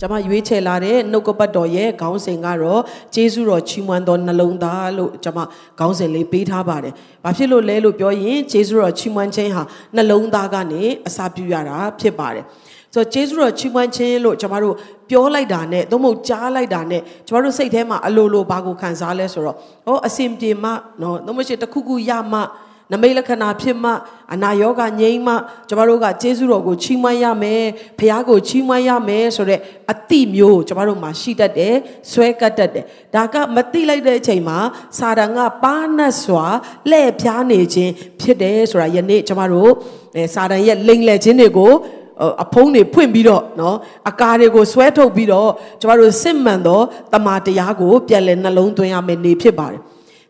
[0.00, 2.82] ကျွန်မရွေးချယ်လာတဲ့နှုတ်ကပတ်တော်ရဲ့ခေါင်းစဉ်ကတော့
[3.14, 5.40] ဂျေဇုတော်ချီးမွမ်းသောနှလုံးသားလို့ကျွန်မ
[5.78, 6.92] ခေါင်းစဉ်လေးပေးထားပါတယ်။
[7.24, 9.62] ဘာဖြစ်လို့လဲလို့ပြောရင်ဂျေဇုတော်ချီးမွမ်းခြင်းဟာ
[9.96, 12.44] နှလုံးသားကနေအစာပြုရတာဖြစ်ပါတယ်။
[12.94, 14.74] ဆိုတော့ဂျေဇုတော်ချီးမွမ်းခြင်းလို့ကျွန်မတို့
[15.10, 19.56] ပြောလိုက်တာနဲ့သို့မဟုတ်ကြားလိုက်တာနဲ့ကျွန်တော်တို့စိတ်ထဲမှာအလိုလိုဘာကိုခံစားလဲဆိုတော့
[19.86, 20.70] ဟောအစင်ပြေမှ
[21.02, 22.40] နော်သို့မရှိတခုခုရမှ
[22.91, 23.91] နမိတ်လက္ခဏာဖြစ်မှ
[24.33, 25.35] အနာယောဂငြိမ်းမှ
[25.67, 27.63] ကျမတို့ကကျေးဇူးတော်ကိုချီးမွမ်းရမယ်
[27.99, 29.59] ဖခင်ကိုချီးမွမ်းရမယ်ဆိုတဲ့
[29.91, 31.75] အတိမျိုးကျမတို့မှာရှိတတ်တယ်
[32.11, 32.85] ဆွဲကတ်တတ်တယ်
[33.15, 34.57] ဒါကမတိလိုက်တဲ့အချိန်မှာ
[34.97, 36.45] စာတန်ကပါနတ်စွာ
[36.89, 39.71] လှည့်ဖြားနေခြင်းဖြစ်တယ်ဆိုတာယနေ့ကျမတို့
[40.33, 41.73] စာတန်ရဲ့လိမ်လည်ခြင်းတွေကို
[42.43, 43.75] အဖုံးတွေဖွင့်ပြီးတော့เนาะ
[44.09, 45.49] အကာတွေကိုဆွဲထုတ်ပြီးတော့
[45.81, 46.81] ကျမတို့စစ်မှန်သော
[47.13, 49.81] တမာတရားကိုပြန်လည်နှလုံးသွင်းရမယ်နေဖြစ်ပါတယ်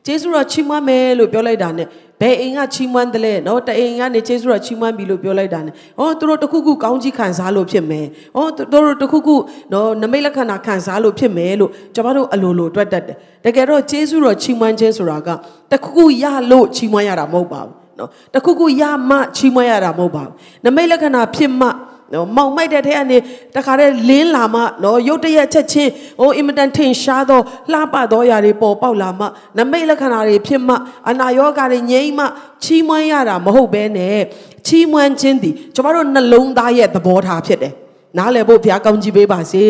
[0.06, 1.84] ကျေးဇူးတော်ချီးမွမ်းမယ်လို့ပြောလိုက်တာ ਨੇ
[2.20, 9.36] ဘယ်အိမ်ကချီးမွမ်းတယ်လဲနော်တအိမ်ကနေကျေးဇူးတော်ချီးမွမ်းပြီလို့ပြောလိုက်တာ ਨੇ ဟောသူတို့တခုခုကောင်းကြီးခံစားလို့ဖြစ်မယ်ဟောသူတို့တခုခု
[9.72, 15.28] နော်နမိတ်လက္ခဏာခံစားလို့ဖြစ်မယ်လို့ကျွန်တော်တို့အလိုလိုတွက်တတ်တယ်တကယ်တော့ကျေးဇူးတော်ချီးမွမ်းခြင်းဆိုတာက
[15.72, 20.32] တခုခုရလို့ချီးမွမ်းရတာမဟုတ်ပါဘူးနော်တခုခုရမှချီးမွမ်းရတာမဟုတ်ပါဘူး
[20.64, 21.68] နမိတ်လက္ခဏာဖြစ်မှ
[22.12, 23.18] နော်မောင်မိုက်တဲ့ထဲကနေ
[23.56, 25.90] တခါတည်းလင်းလာမှနော်ရုတ်တရက်ချက်ချင်း
[26.20, 27.40] ဟိုအင်မတန်ထင်ရှားသော
[27.72, 29.26] လှပသောຢာတွေပေါ်ပေါက်လာမှ
[29.56, 30.74] နမိတ်လက္ခဏာတွေဖြစ်မှ
[31.08, 32.24] အနာရောဂါတွေငြိမ်းမှ
[32.64, 34.18] ချီးမွမ်းရတာမဟုတ်ဘဲနဲ့
[34.66, 37.72] ချီးမွမ်းခြင်းသည်ကျမတို့နှလုံးသားရဲ့သဘောထားဖြစ်တယ်
[38.18, 39.64] နားလည်ဖို့ဘုရားကောင်းကြီးပေးပါစေ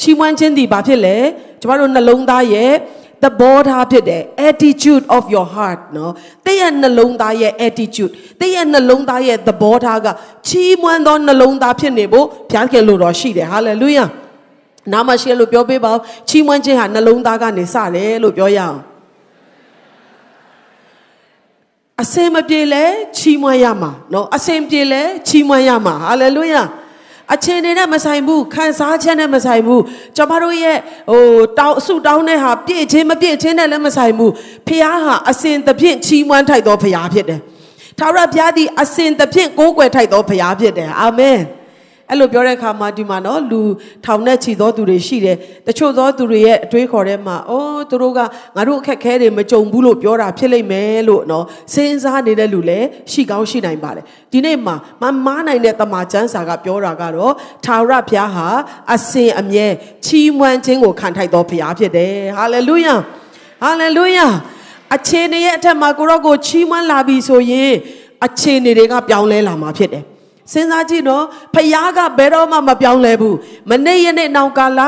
[0.00, 1.16] ချီးမွမ်းခြင်းသည်ဘာဖြစ်လဲ
[1.60, 2.72] ကျမတို့နှလုံးသားရဲ့
[3.22, 6.12] သဘောထားဖြစ်တယ် attitude of your heart နော်
[6.46, 10.06] တဲ့ရဲ့နှလုံးသားရဲ့ attitude တဲ့ရဲ့နှလုံးသားရဲ့သဘောထားက
[10.48, 14.08] ချီးမွမ်းသောနှလုံးသားဖြစ်နေဖို့ဘုရားခင်လိုတော်ရှိတယ် hallelujah
[14.92, 18.78] နာမရှိလို့ပြောပေးပါဦးချီးမွမ်းခြင်းဟာနှလုံးသားကနေစတယ်လို့ပြောရအောင်
[22.02, 22.84] အစင်မပြေလဲ
[23.16, 26.66] ချီးမွမ်းရမှာနော်အစင်ပြေလဲချီးမွမ်းရမှာ hallelujah
[27.34, 29.82] အခြေအနေနဲ့မဆိုင်ဘူးခံစားချက်နဲ့မဆိုင်ဘူး
[30.16, 30.78] ကျွန်မတို့ရဲ့
[31.10, 31.24] ဟို
[31.58, 34.32] တောင်းအဆုတောင်းတဲ့ဟာပြည့်ချင်းမပြည့်ချင်းနဲ့လည်းမဆိုင်ဘူး
[34.68, 37.40] ဖခင်ဟာအစဉ်သဖြင့်ချီးမွမ်းထိုက်သောဖခင်ဖြစ်တယ်
[37.98, 41.38] ထာဝရဘုရားသည်အစဉ်သဖြင့်ကိုးကွယ်ထိုက်သောဖခင်ဖြစ်တယ်အာမင်
[42.10, 43.60] အဲ့လိုပြောတဲ့အခါမှာဒီမှာနော်လူ
[44.04, 45.36] ထောင်နဲ့ချီသောသူတွေရှိတယ်
[45.66, 48.20] တချို့သောသူတွေရဲ့အတွေးခေါ်ထဲမှာအိုးသူတို့က
[48.56, 57.32] ငါတို့အခက်ခဲတွေမကြုံဘူးလို့ပြောတာဖြစ်လိမ့်မယ်လို့နော်စဉ်းစားနေတဲ့လူလည်းရှိကောင်းရှိနိုင်ပါတယ်ဒီနေ့မှာမမားနိုင်တဲ့တမန်ကျမ်းစာကပြောတာကတော့
[57.64, 58.48] ထာဝရဘုရားဟာ
[58.94, 59.66] အစဉ်အမြဲ
[60.06, 62.94] ချီးမွမ်းခြင်းကိုခံထိုက်သောဘုရားဖြစ်တယ်ဟာလေလုယာ
[63.62, 64.26] ဟာလေလုယာ
[64.96, 67.72] အခြေအနေရဲ့အထက်မှာကိုရော့ကိုချီးမွမ်းလာပြီဆိုရင်
[68.26, 70.04] အခြေအနေတွေကပြောင်းလဲလာမှာဖြစ်တယ်
[70.50, 73.36] စဉ်းစားကြည့်နော်ဖယားကဘယ်တော့မှမပြောင်းလဲဘူး
[73.70, 74.80] မနေ့ရက်နေ့နောက်ကာလ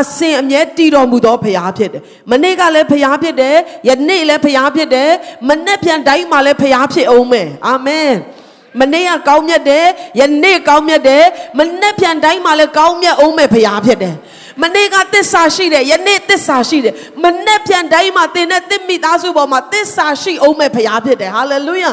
[0.00, 3.56] အစဉ်အမြဲတည်တော်မူသောဖယားဖြစ်တယ်မနေ့ကလည်းဖယားဖြစ်တယ်
[3.88, 5.10] ယနေ့လည်းဖယားဖြစ်တယ်
[5.48, 8.12] မနေ့ပြန်တိုင်းမှာလည်းဖယားဖြစ်အောင်မယ်အာမင်
[8.80, 9.86] မနေ့ကကောင်းမြတ်တယ်
[10.20, 11.24] ယနေ့ကောင်းမြတ်တယ်
[11.58, 14.14] မနေ့ပြန်တိုင်းမှာလည်းကောင်းမြတ်အောင်မယ်ဖယားဖြစ်တယ်
[14.62, 16.94] မနေ့ကသစ္စာရှိတယ်ယနေ့သစ္စာရှိတယ်
[17.24, 21.90] မနေ့ပြန်တိုင်းမှာသင်တဲ့သစ်မိသားစုပေါ်မှာသစ္စာရှိအောင်မယ်ဖယားဖြစ်တယ်ဟာလေလုယာ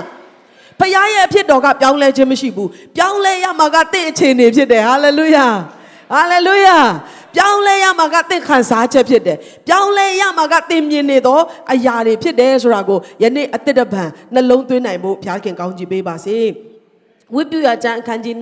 [0.79, 5.47] ဖခင်ရဲ့အဖြစ်တော်ကပြောင်းလဲခြင်းမရှိဘူးပြောင်းလဲရမှာကတင့်အခြေအနေဖြစ်တယ်ဟာလေလုယာ
[6.13, 6.77] ဟာလေလုယာ
[7.35, 11.39] ပြောင်းလဲရမှာကတင့်ခံစားချက်ဖြစ်တယ်ပြောင်းလဲရမှာကတင်မြင်နေသော
[11.71, 16.37] အရာတွေဖြစ်တယ်ဆိုတာကိုယနေ့အသက်တပံနှလုံးသွင်းနိုင်ဖို့ဘုရားခင်ကောင်းချီးပေးပါစေ
[17.35, 18.35] ဝိပုယကျမ်းအခန်းကြီး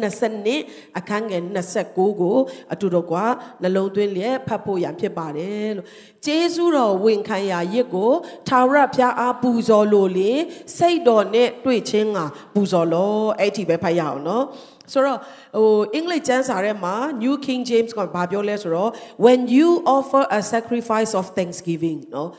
[0.46, 1.44] 20အခန်းငယ်
[1.81, 2.38] 29ကို
[2.73, 3.13] အတူတော်က
[3.62, 5.88] နှလုံးသွင်းလျက်ဖတ်ဖို့ရန်ဖြစ်ပါတယ်လို့
[6.25, 8.12] ကျေးဇူးတော်ဝင်ခံရာရစ်ကို
[8.47, 10.31] ထာဝရဘုရားအားပူဇော်လို့လေ
[10.78, 12.19] စိတ်တော်နဲ့တွေ့ချင်းက
[12.53, 14.46] ပူဇော်လို့အဲ့ဒီပဲဖတ်ရအောင်နော်
[14.91, 15.19] ဆိုတော့
[15.57, 18.91] ဟိုအင်္ဂလိပ်ကျမ်းစာထဲမှာ New King James ကဘာပြောလဲဆိုတော့
[19.25, 22.29] when you offer a sacrifice of thanksgiving နော်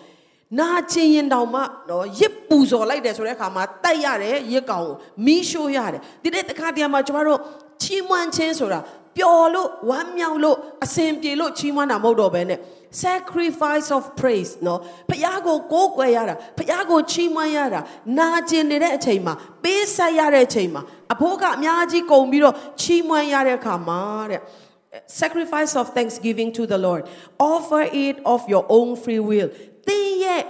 [0.58, 4.96] နာကျင်ရင်တောင်မှနော်ရစ်ပူဇော်လိုက်တယ်ဆိုတဲ့အခါမှာတိုက်ရတယ်ရစ်ကောင်ကို
[5.26, 7.38] မီးရှို့ရတယ်ဒီတဲ့တခါတည်းမှာကျမတို့
[7.82, 8.80] ချီးမွမ်းခြင်းဆိုတာ
[9.16, 12.58] ပျော်လို့ဝမ်းမြောက်လို့အစဉ်ပြေလို့ချီးမွမ်းတာမဟုတ်တော့ဘဲနဲ့
[13.04, 14.80] sacrifice of praise နော်
[15.10, 17.80] ဖခင်ကိုကိုးကွယ်ရတာဖခင်ကိုချီးမွမ်းရတာ
[18.18, 19.34] နာကျင်နေတဲ့အချိန်မှာ
[19.64, 20.82] ပေးဆက်ရတဲ့အချိန်မှာ
[21.12, 24.00] အဖိုးကအများကြီးကုန်ပြီးတော့ချီးမွမ်းရတဲ့အခါမှာ
[24.30, 24.42] တဲ့
[25.20, 27.02] sacrifice of thanksgiving to the Lord
[27.52, 29.50] offer it of your own free will
[29.88, 30.42] သင်ရဲ့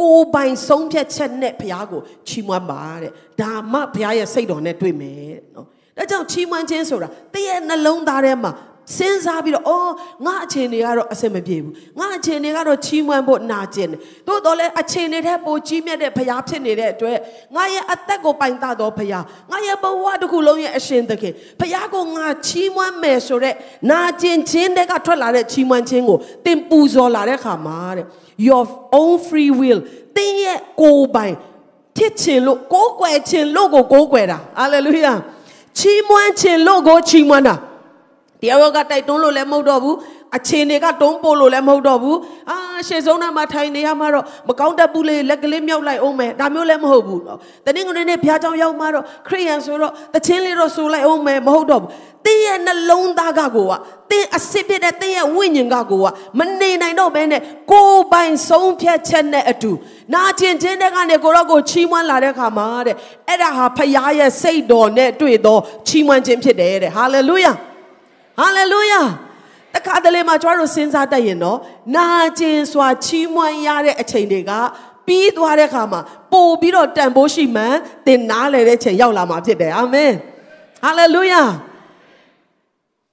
[0.00, 5.66] ကိုယ်ပိုင်ဆုံးဖြတ်ချက်နဲ့ဘုရားကိုချီးမွမ်းပါတဲ့ဒါမှဘုရားရဲ့စိတ်တော်နဲ့တွေ့မယ်နော်
[5.96, 8.52] ဒါကြောင့်ချီးမွမ်းခြင်းဆိုတာသင်ရဲ့နှလုံးသားထဲမှာ
[8.96, 9.92] စဉ်းစားပြီးတော့အော်
[10.26, 17.18] ငါအခြေအနေကတော့အဆင်မပြေဘူးငါအခြေအနေကတော့ချီးမွမ်းဖို့နာကျင်တယ်သို့တော်လည်းအခြေအနေတဲ့ပိုကြီးမြတ်တဲ့ဘုရားဖြစ်နေတဲ့အတွက်
[17.56, 23.56] ငါရဲ့အသက်ကိုပိုင်တတော်ဘုရားငါရဲ့ဘဝတစ်ခုလုံးရဲ့အရှင်သခင်ဘုရားကိုငါချီးမွမ်းမယ်ဆိုတော့
[23.90, 28.06] နာကျင်ခြင်းတွေကထွက်လာတဲ့ချီးမွမ်းခြင်းကိုသင်ပူဇော်လာတဲ့ခါမှာတဲ့
[28.48, 28.64] your
[29.00, 29.80] own free will
[30.16, 31.34] သင်ရဲ့ကိုယ်ပိုင်
[31.96, 35.16] ဖြစ်ချင်လို့ကိုးကွယ်ချင်လို့ကိုကိုးကွယ်တာ hallelujah
[35.78, 37.56] ချီးမွမ်းချင်လို့ကိုချီးမွမ်းတာ
[38.42, 39.96] တရားတော်ကတိုက်တွန်းလို့လည်းမဟုတ်တော့ဘူး
[40.36, 42.18] အချင်းတွေကတုံးပို့လို့လည်းမဟုတ်တော့ဘူး
[42.50, 42.56] အာ
[42.88, 51.90] ရှေ့ဆုံးနာမှာထိုင်နေရမှာတော့မကောင်းတတ်ဘူးလေလက်ကလေးမြောက်လိုက်အောင်မယ်ဒါမျိုးလည်းမဟုတ်ဘူးနော်တနင်္ဂနွေနေ့ဘုရားကျောင်းရောက်မှာတော့ခရိယန်ဆိုတော့တချင်းလေးတော့ဆိုလိုက်အောင်မယ်မဟုတ်တော့ဘူး
[52.26, 53.72] တင်းရဲ့နှလုံးသားကကိုက
[54.10, 56.06] တင်းအစစ်ပြတဲ့တင်းရဲ့ဝိညာဉ်ကကိုက
[56.38, 57.40] မနေနိုင်တော့ဘဲနဲ့
[57.72, 59.72] ကိုယ်ပိုင်ဆုံးဖြတ်ချက်နဲ့အတူ
[60.14, 62.96] နာကျင်ခြင်းတဲ့ကနေကိုတော့ကိုချီးမွမ်းလာတဲ့ခါမှာတဲ့
[63.28, 65.58] အဲ့ဒါဟာဖခင်ရဲ့စိတ်တော်နဲ့တွေ့သော
[65.88, 67.52] ချီးမွမ်းခြင်းဖြစ်တယ်တဲ့ဟာလေလုယာ
[68.38, 69.00] ဟာလေလုယာ
[69.74, 71.58] တခါတလေမှာကျွန်တော်တို့စဉ်းစားတတ်ရင်တော့
[71.96, 72.06] နာ
[72.38, 74.52] ကျင်စွာချီးမွမ်းရတဲ့အချိန်တွေက
[75.06, 76.00] ပြီးသွားတဲ့ခါမှာ
[76.32, 77.74] ပို့ပြီးတော့တန်ဖိုးရှိမှန်
[78.06, 80.12] သင်နားလည်တဲ့ချိန်ရောက်လာမှာဖြစ်တယ်အာမင်
[80.84, 81.42] ဟာလေလုယာ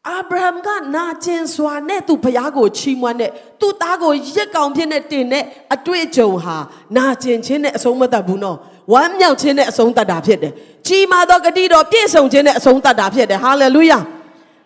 [0.08, 5.44] အာဗြဟံကနာကျင်စွာနဲ့သူဘုရားကိုချီးမွမ်းတဲ့သူ့သားကိုရက်ကောင်ဖြစ်နဲ့တင်တဲ့
[5.74, 6.58] အတွေ့အကြုံဟာ
[6.98, 8.58] နာကျင်ခြင်းနဲ့အဆုံးမသတ်ဘူးနော်
[8.94, 10.54] ဝမ်းမြောက်ခြင်းနဲ့အဆုံးသတ်တာဖြစ်တယ်
[10.88, 14.00] ကြီးမားသောဂတိတော်ပြည့်စုံခြင်းနဲ့အဆုံးသတ်တာဖြစ်တယ်ဟာလေလုယာ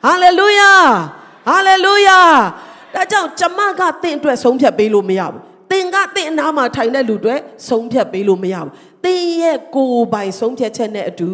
[0.05, 0.71] ဟာလေလုယာ
[1.47, 2.19] ဟာလေလုယာ
[2.95, 5.39] ဒါကြောင့်ကျမကတင့်အတွက်ဆုံးဖြတ်ပေးလို့မရဘူး
[5.71, 7.35] သင်ကတင့်အနားမှာထိုင်တဲ့လူတွေ
[7.69, 8.71] ဆုံးဖြတ်ပေးလို့မရဘူး
[9.05, 11.31] သင်ရဲ့ကိုယ်ပိုင်ဆုံးဖြတ်ချက်နဲ့အတူ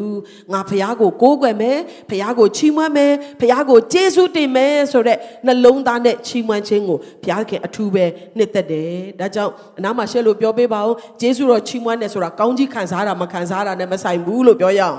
[0.54, 1.77] ငါဖះကိုကိုးကွယ်မယ်
[2.10, 8.06] ဖះကိုချီးမွမ်းမယ်ဖះကိုကျေးဇူးတင်မယ်ဆိုတဲ့နှလုံးသားနဲ့ချီးမွမ်းခြင်းကိုဘုရားခင်အထူးပဲ
[8.38, 14.98] နှစ်သက်တယ်ဒါကြောင့်အနားမှာရှက်လို့ပြောပေးပါဦးကျေးဇူးတော်ချီးမွမ်းတယ်ဆိုတာကောင်းကြီးခံစားတာမခံစားတာနဲ့မဆိုင်ဘူးလို့ပြောရအောင်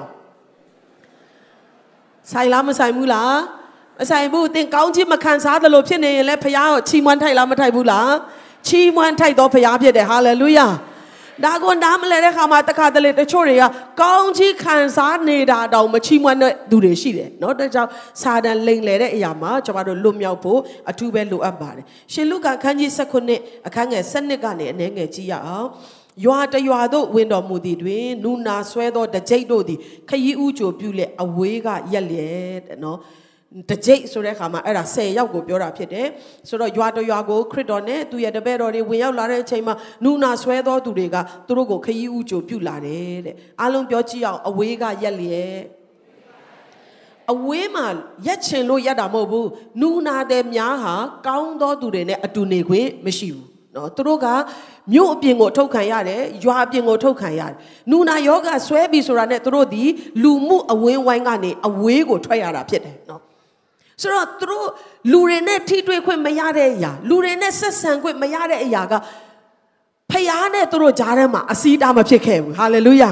[2.32, 3.59] ဆိုင်လားမဆိုင်ဘူးလား
[3.99, 8.13] မဆိုင်ဘူးသင်ကောင်းကြီးမခံစားသလိုဖြစ်နေရင်လည်းဖះကိုချီးမွမ်းထိုက်လားမထိုက်ဘူးလား
[8.67, 10.67] ချီးမွမ်းထိုက်တော့ဖះဖြစ်တယ်ဟာလေလုယာ
[11.43, 13.63] ဒါကိုနားမလဲတဲ့ခါမှာတခါတလေတချို့တွေက
[14.01, 17.89] ကောင်းကြီးခံစားနေတာတောင်မချီးမွမ်းတဲ့သူတွေရှိတယ်เนาะဒါကြောင့်
[18.21, 20.59] စာတန်လိန်လေတဲ့အရာမှာကျွန်တော်တို့လွတ်မြောက်ဖို့
[20.89, 22.91] အထူးပဲလိုအပ်ပါတယ်ရှင်လုကာခန်းကြီး
[23.29, 25.67] 19အခန်းငယ်7ကနေအနည်းငယ်ကြည့်ရအောင်
[26.25, 32.97] ရွာတရွာတို့ဝင်တော်မူသည်တွင်နူနာဆွဲသောတကြိတ်တို့သည်ခရီးဥကြိုပြုလက်အဝေးကရက်လျက်တဲ့နော်
[33.70, 36.06] တကြိတ်ဆိုတဲ့ခါမှာအဲ့ဒါ10ယောက်ကိုပြောတာဖြစ်တယ်
[36.48, 39.74] ဆိုတော့ရွာတရွာကိုခရစ်တော်နဲ့သူရဲ့တပည့်တော်တွေဝင်ရောက်လာတဲ့အချိန်မှာ
[40.04, 41.16] နူနာဆွဲသောသူတွေက
[41.46, 45.60] သူတို့ကိုခရီးဥကြိုပြုလာတယ်တဲ့အားလုံးပြောကြည့်အောင်အဝေးကရက်လျက်
[47.32, 47.86] အဝေးမှာ
[48.26, 49.48] ရက်ချင်လို့ရက်တာမဟုတ်ဘူး
[49.80, 50.94] နူနာတဲ့များဟာ
[51.26, 53.46] ကောင်းသောသူတွေနဲ့အတူနေခွင့်မရှိဘူး
[53.76, 54.26] နော်သူတို့က
[54.92, 57.54] မြို့အပြင်ကိုထုတ်ခံရတယ်ရွာအပြင်ကိုထုတ်ခံရတယ်
[57.90, 59.84] နူနာယောဂဆွဲပြီဆိုတာနဲ့သူတို့ဒီ
[60.22, 63.29] လူမှုအဝင်းဝိုင်းကနေအဝေးကိုထွက်ရတာဖြစ်တယ်နော်
[64.00, 64.66] ဆိုတော့သူတို့
[65.12, 68.94] လူတွေနဲ့ထိတွေ့ခွင့်မရတဲ့အရာလူတွေနဲ့ဆက်ဆံခွင့်မရတဲ့အရာက
[70.10, 73.10] ဖျားနဲ့သူတို့ကြားထဲမှာအစည်းအတားမဖြစ်ခဲ့ဘူးဟာလေလုယာ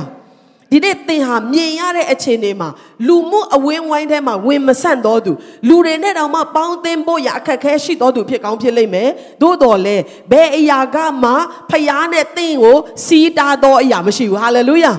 [0.73, 2.69] ဒီနေ့သင်ဟာမြင်ရတဲ့အခြေအနေမှာ
[3.07, 5.33] လူမှုအဝင်းဝိုင်းထဲမှာဝင်မဆန့်တော်သူ
[5.69, 9.11] လူတွေနဲ့တောင်မှပေါင်းသင်းဖို့ရအခက်ခဲရှိတော်သူဖြစ်ကောင်းဖြစ်လိမ့်မယ်
[9.43, 11.31] သို့တော်လည်းဘယ်အရာကမှ
[11.71, 12.77] ဖျားနဲ့သင်ကို
[13.07, 14.93] စီးတာသောအရာမရှိဘူးဟာလေလုယာ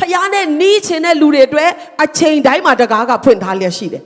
[0.00, 1.70] ဖျားနဲ့နီးချင်တဲ့လူတွေအတွက်
[2.04, 4.04] အချိန်တိုင်းမှာတကားကဖွင့်ထားလျက်ရှိတယ်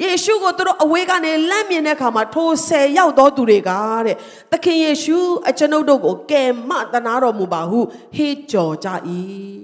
[0.00, 3.70] ယေရှုကိုသူတို့အဝေးကနေလမ်းမြင်တဲ့အခါမှာထိုဆယ်ရောက်သောသူတွေက
[4.06, 4.16] တဲ့
[4.52, 5.18] သခင်ယေရှု
[5.48, 7.80] အကျွန်ုပ်တို့ကိုကယ်မတနာတော်မူပါဟု
[8.16, 8.88] ဟေ့ကြော်ကြ၏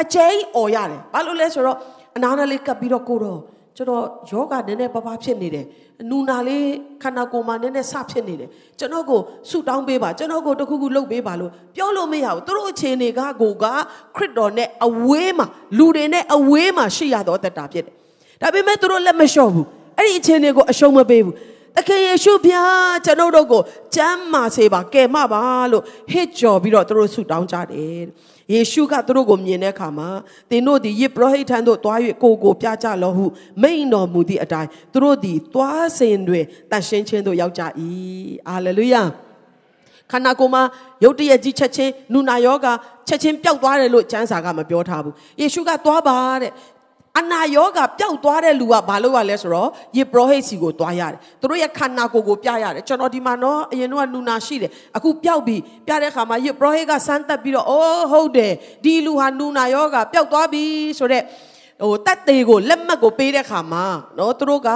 [0.00, 1.78] အကျိန်អော်ရတယ်ဘာလို့လဲဆိုတော့
[2.16, 3.40] အနာနာလေးကပ်ပြီးတော့ကိုတော့
[3.76, 5.66] ကျွန်တော်ယောဂနည်းနည်းပပဖြစ်နေတယ်
[6.10, 6.66] နူနာလေး
[7.02, 8.48] ခန္ဓာကိုယ်မှာနည်းနည်းဆဖြစ်နေတယ်
[8.78, 13.64] ကျွန်တော်ကိုဆူတောင်းပေးပါကျွန်တော်ကိုတခုခုလုပ်ပေးပါလို့ပြောလို့မရဘူးသူတို့အခြေအနေကကိုက
[14.16, 15.46] ခရစ်တော်နဲ့အဝေးမှာ
[15.78, 17.99] လူတွေနဲ့အဝေးမှာရှိရတော့တတ်တာဖြစ်တယ်
[18.40, 19.66] ဒါပေမဲ့သူတို့လက်မလျှော့ဘူး
[19.98, 21.34] အဲ့ဒီအခြေအနေကိုအရှုံးမပေးဘူး
[21.76, 23.62] သခင်ယေရှုဖျားကျွန်ုပ်တို့ကို
[23.94, 25.42] ကျမ်းမာစေပါကယ်မပါ
[25.72, 28.02] လို့ဟစ်ကြော်ပြီးတော့သူတို့ဆုတောင်းကြတယ်
[28.52, 30.08] ယေရှုကသူတို့ကိုမြင်တဲ့အခါမှာ
[30.50, 33.24] သင်တို့သည်ယေပရဟိတ်ထံသို့တွား၍ကိုကိုပြကြလောဟု
[33.62, 37.62] မိန်တော်မူသည့်အတိုင်းသူတို့သည်တွားစဉ်တွင်တန်ရှင်းခြင်းသို့ရောက်ကြ၏
[38.48, 39.02] အာလေလုယာ
[40.10, 40.62] ခန္ဓာကိုယ်မှာ
[41.04, 42.66] ရုတ်တရက်ကြီးချက်ချင်းနူနာယောဂ
[43.08, 46.52] ချက်ချင်းပျောက်သွားတယ်လို့ကျမ်းစာကမပြောထားဘူးယေရှုကသွားပါတဲ့
[47.20, 58.52] အနာယောဂပျောက်သွားတဲ့လူကဘာလို့ရလဲဆိုတော့ယေပရောဟိတ်စီကိုသွားရတယ်သူတို့ရဲ့ခန္ဓာကိုယ်ကိုပြရတယ်ကျွန်တော်ဒီမှာနော်အရင်တော့နူနာရှိတယ်အခုပျောက်ပြီပြတဲ့အခါမှာယေပရောဟိတ်ကစမ်းသက်ပြီးတော့အိုးဟုတ်တယ်
[58.84, 60.64] ဒီလူဟာနူနာယောဂပျောက်သွားပြီ
[60.98, 61.24] ဆိုတော့
[61.82, 63.86] ဟိုတက်သေးကိုလက်မှတ်ကိုပေးတဲ့ခါမှာ
[64.18, 64.68] နော်သူတို့က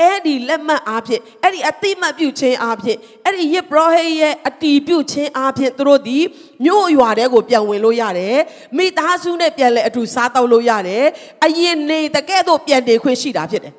[0.00, 6.18] အဲ့ဒီလက်မှတ်အားဖြင့်အဲ့ဒီအတိမတ်ပြုခြင်းအားဖြင့်အဲ့ဒီယေဘရဟိရဲ့အတီပြုခြင်းအားဖြင့်သူတို့ဒီ
[6.64, 8.36] မြို့ရွာတဲကိုပြန်ဝင်လို့ရတယ်
[8.76, 11.04] မိသားစုနဲ့ပြန်လဲအတူစားတောက်လို့ရတယ်
[11.44, 13.74] အရင်နေတကဲ့သို့ပြန်တည်ခွင့်ရှိတာဖြစ်တယ်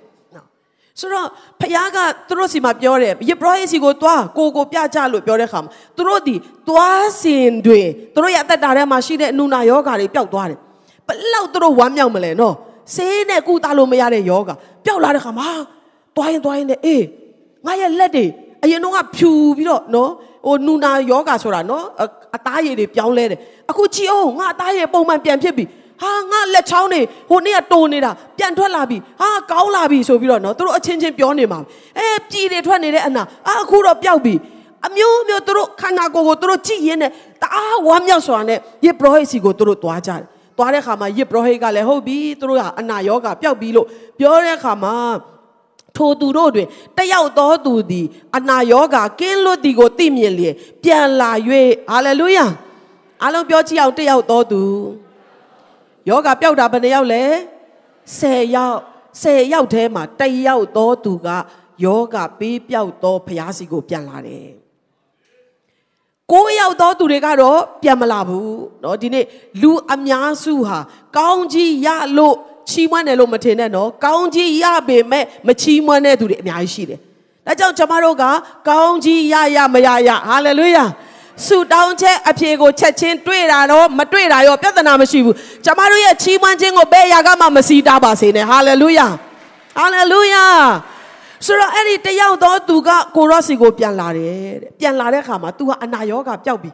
[0.99, 1.27] ဆိုတော့
[1.61, 1.97] ဖခင်က
[2.27, 6.35] သူတို့စီမှာပြောတယ်ယေဘရဟိစီကိုတွားကိုကိုပြကြလို့ပြောတဲ့ခါမှာသူတို့ဒီ
[6.69, 7.81] တွားစင်တွေ
[8.13, 10.59] သူတို့ရဲ့အသက်တာထဲမှာရှိတဲ့အနုနာယောဂါတွေပျောက်သွားတယ်
[11.07, 12.55] ဘလောက်သူတို့ဝမ်းမြောက်မလဲနော်
[12.95, 14.51] ဆေးနဲ့ကုသလို့မရတဲ့ယောဂ
[14.85, 15.49] ပျောက်လာတဲ့ခါမှာ
[16.17, 17.03] တွိုင်းတွိုင်းနဲ့အေး
[17.65, 18.25] ငါရဲ့လက်တွေ
[18.63, 20.09] အရင်တော့ကဖြူပြီးတော့နော်
[20.45, 21.83] ဟိုနူနာယောဂဆိုတာနော်
[22.35, 25.63] အသားရည်တွေပြောင်းလဲတယ်အခုကြည့်အောင်ငါအသားရည်ပုံမှန်ပြန်ဖြစ်ပြီ
[26.01, 31.59] ဟာငါလက်ချောင်းတွေဟိုနေ့ကတုံနေတာပြန်ထွက်လာပြီဟာကောင်းလာပြီဆိုပြီးတော့နော်သူတို့အချင်းချင်းပြောနေမှာ
[31.97, 34.33] အဲပြည်တွေထွက်နေတဲ့အနာအာအခုတော့ပျောက်ပြီ
[34.87, 43.87] အမျိုးမျိုးသူတို့ခန္ဓာကိုယ်ကိုသူတို့ကြည့်ရင်းနဲ့တအားဝမ်းမြောက်စွာနဲ့ယေဘရဟိတ်စီကိုသူတို့သွားကြတယ် သွားတဲ့အခါမှာယေဘရဟိတ်ကလည်းဟုတ်ပြီသူတို့ကအနာရောဂါပျောက်ပြီလို့
[44.19, 44.95] ပြောတဲ့အခါမှာ
[45.97, 46.67] ထိုသူတို့တွင်
[46.97, 51.31] တယောက်သောသူသည်အနာရောဂါကင်းလွတ်သည်ကိုသိမြင်လျင်ပြန်လာ၍
[51.89, 52.45] ဟာလေလုယာ
[53.21, 54.63] အားလုံးပြောကြည့်အောင်တယောက်သောသူ
[56.09, 57.23] ယောဂပျောက်တာဘယ်နှယောက်လဲ
[58.09, 58.77] 10ယောက်
[59.23, 61.27] 10ယောက်ထဲမှာတယောက်သောသူက
[61.83, 64.47] ယောဂပေးပျောက်သောဖျားစီကိုပြန်လာတယ်
[66.32, 69.24] ကိုးယောက်သောသူတွေကတော့ပြန်မလာဘူးเนาะဒီနေ့
[69.62, 70.78] လူအများစုဟာ
[71.18, 72.36] ကောင်းကြီးရလို့
[72.70, 76.98] ချီးမွမ်းတယ်လို့မထင်နဲ့နော်ကောင်းကြီးရပေမဲ့မချီးမွမ်းတဲ့သူတွေအများကြီးရှိတယ်
[77.46, 78.24] ဒါကြောင့်ကျွန်မတို့က
[78.68, 80.84] ကောင်းကြီးရရမရရဟာလေလုယာ
[81.44, 89.06] ဆူတောင်းချက်အဖြေကိုချက်ချင်းတွေ့တာတော့မတွေ့တာရောပြဿနာမရှိဘူးကျွန်မတို့ရဲ့ချီးမွမ်းခြင်းကိုဘယ်ရာကမှမစီးတာပါစေနဲ့ဟာလေလုယာ
[89.78, 90.44] ဟာလေလုယာ
[91.45, 96.71] ဆိုတော့အဲ့ဒီတယောက်တော့သူကကိုရော့စီကိုပြန်လာတယ်တဲ့ပြန်လာတဲ့အခါမှာ तू ကအနာရောဂါပျောက်ပြီ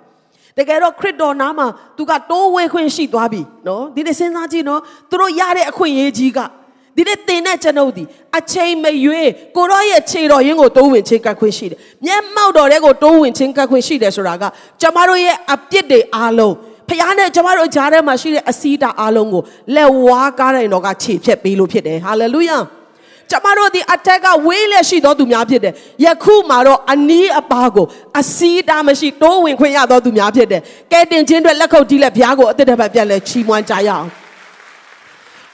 [0.58, 6.40] တကယ်တော့ခရစ်တော်နားမှာသူကတိုးဝဲခွင့်ရှိသွားပြီနော်ဒီနေ့စဉ်းစားကြည့်နော်သူတို့ရတဲ့အခွင့်အရေးကြီးက
[6.96, 8.04] ဒီနေ့တင်တဲ့ကျွန်ုပ်ဒီ
[8.38, 14.44] အချိန်မရွေးကိုရောရဲ့ခြေတော်ရင်းကိုတိုးဝင်ချင်းကတ်ခွင့်ရှိတယ်မျက်မှောက်တော်တဲ့ကိုတိုးဝင်ချင်းကတ်ခွင့်ရှိတယ်ဆိုတာက
[14.82, 16.56] ကျမတို့ရဲ့အပြစ်တွေအားလုံး
[16.90, 19.44] ဖခင်နဲ့ကျမတို့ကြားထဲမှာရှိတဲ့အစည်းတာအားလုံးကို
[19.76, 22.58] လက်ဝါးကားတဲ့တော်ကခြေဖြတ်ပေးလို့ဖြစ်တယ်ဟာလေလုယာ
[23.32, 25.74] ကျမတို့ဒီအထက်ကဝေးလက်ရှိသောသူများဖြစ်တယ်။
[26.06, 27.86] ယခုမှာတော့အနီးအပါကို
[28.20, 34.08] အစီးတာမရှိတိုးဝင်ခွင့်ရသောသူများဖြစ်တယ်။ကဲတင်ချင်းအတွက်လက်ခုပ်တီးလက်ဘုရားကိုအသက်တစ်ပတ်ပြတ်လဲချီးမွမ်းကြရအောင်။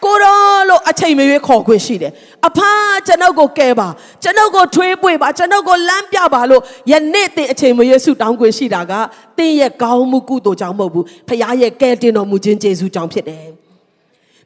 [0.06, 2.12] ကိုရောလို့အချိန်မရွေးခေါ်ခွင့်ရှိတယ်။
[2.48, 2.72] အဖာ
[3.08, 3.88] ကျွန်ုပ်ကိုကဲပါ
[4.24, 6.62] ကျွန်ုပ်ကိုထွေးပွေပါကျွန်ုပ်ကိုလမ်းပြပါလို့
[6.92, 8.94] ယနေ့တင်အချိန်မရွေးဆုတောင်းခွင့်ရှိတာက
[9.38, 13.48] တင်းရဲ့ကောင်းမှုကုသိုလ်ကြောင့်မဟုတ်ဘူး။ဖခင်ရဲ့ကဲတင်တော်မူခြင်းကျေးဇူးကြောင့်ဖြစ်တယ်။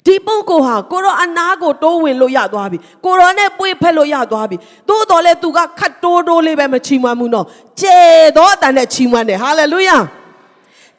[0.08, 4.58] ဒီပုဂ္ဂိုလ်ဟာကိုရောအနာကိုတိုးဝင်လို့ရသွားပြီကိုရောနဲ့ပွေဖက်လို့ရသွားပြီ
[4.90, 7.46] သို့တော်လဲသူကခတ်တိုးတိုးလေးပဲမချီးမွမ်းဘူးနော်
[7.82, 8.00] ကျဲ
[8.38, 9.98] သောအတန်နဲ့ချီးမွမ်းတယ်ဟာလေလုယာ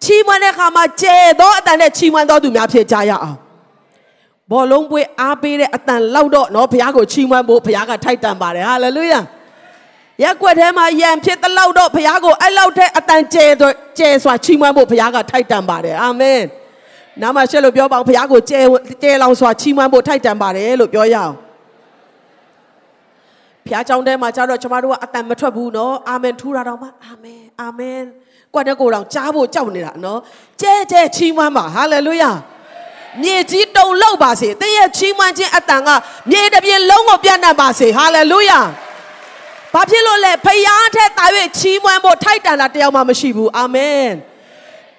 [0.05, 3.37] ချီးမွမ်းတဲ့အခါမှာကျဲသောအတန်နဲ့ချီးမွမ်းတော်သူများဖြစ်ကြရအောင်
[4.51, 9.21] ဘောလုံးပွေအားပေးတဲ့အတန်လောက်တော့နော်ဘုရားကိုချီးမွမ်းဖို့ဘုရားကထိုက်တန်ပါတယ်ဟာလေလုယာ
[10.23, 13.45] ရက်ွက်ထဲမှာယံဖြစ်တဲ့လောက်တော့ဘုရားကိုအဲ့လောက်တဲ့အတန်ကျဲ
[13.99, 16.41] ကျဲစွာချီးမွမ်းဖို့ဘုရားကထိုက်တန်ပါတယ်အာမင်
[17.23, 18.61] နားမှာရှက်လို့ပြောပါအောင်ဘုရားကိုကျဲ
[19.03, 21.35] ကျဲလောင်စွာချီးမွမ်းဖို့ထိုက်တန်ပါတယ်လို့ပြောရအောင်
[23.65, 28.03] ဘုရားကြောင့်တဲမှာကျတော့ကျမတို့ကအတန်မထွက်ဘူးနော်အာမင်ထူတာတော့မှအာမင်အာမင်
[28.55, 30.21] ကွက်တဲ့ကိုယ်တော်ကြားဖို့ကြောက်နေတာနော်
[30.61, 32.31] ကျဲကျဲချီးမွမ်းပါဟာလေလုယာ
[33.23, 35.89] မြေကြီးတုံလောက်ပါစေသင်ရဲ့ချီးမွမ်းခြင်းအတန်က
[36.31, 38.61] မြေတစ်ပြင်လုံးကိုပြန့်နှံ့ပါစေဟာလေလုယာ
[39.75, 41.27] ဘာဖြစ်လို့လဲဖယားထက်တာ၍
[41.59, 44.09] ချီးမွမ်းဖို့ထိုက်တန်တာတယောက်မှမရှိဘူးအာမင်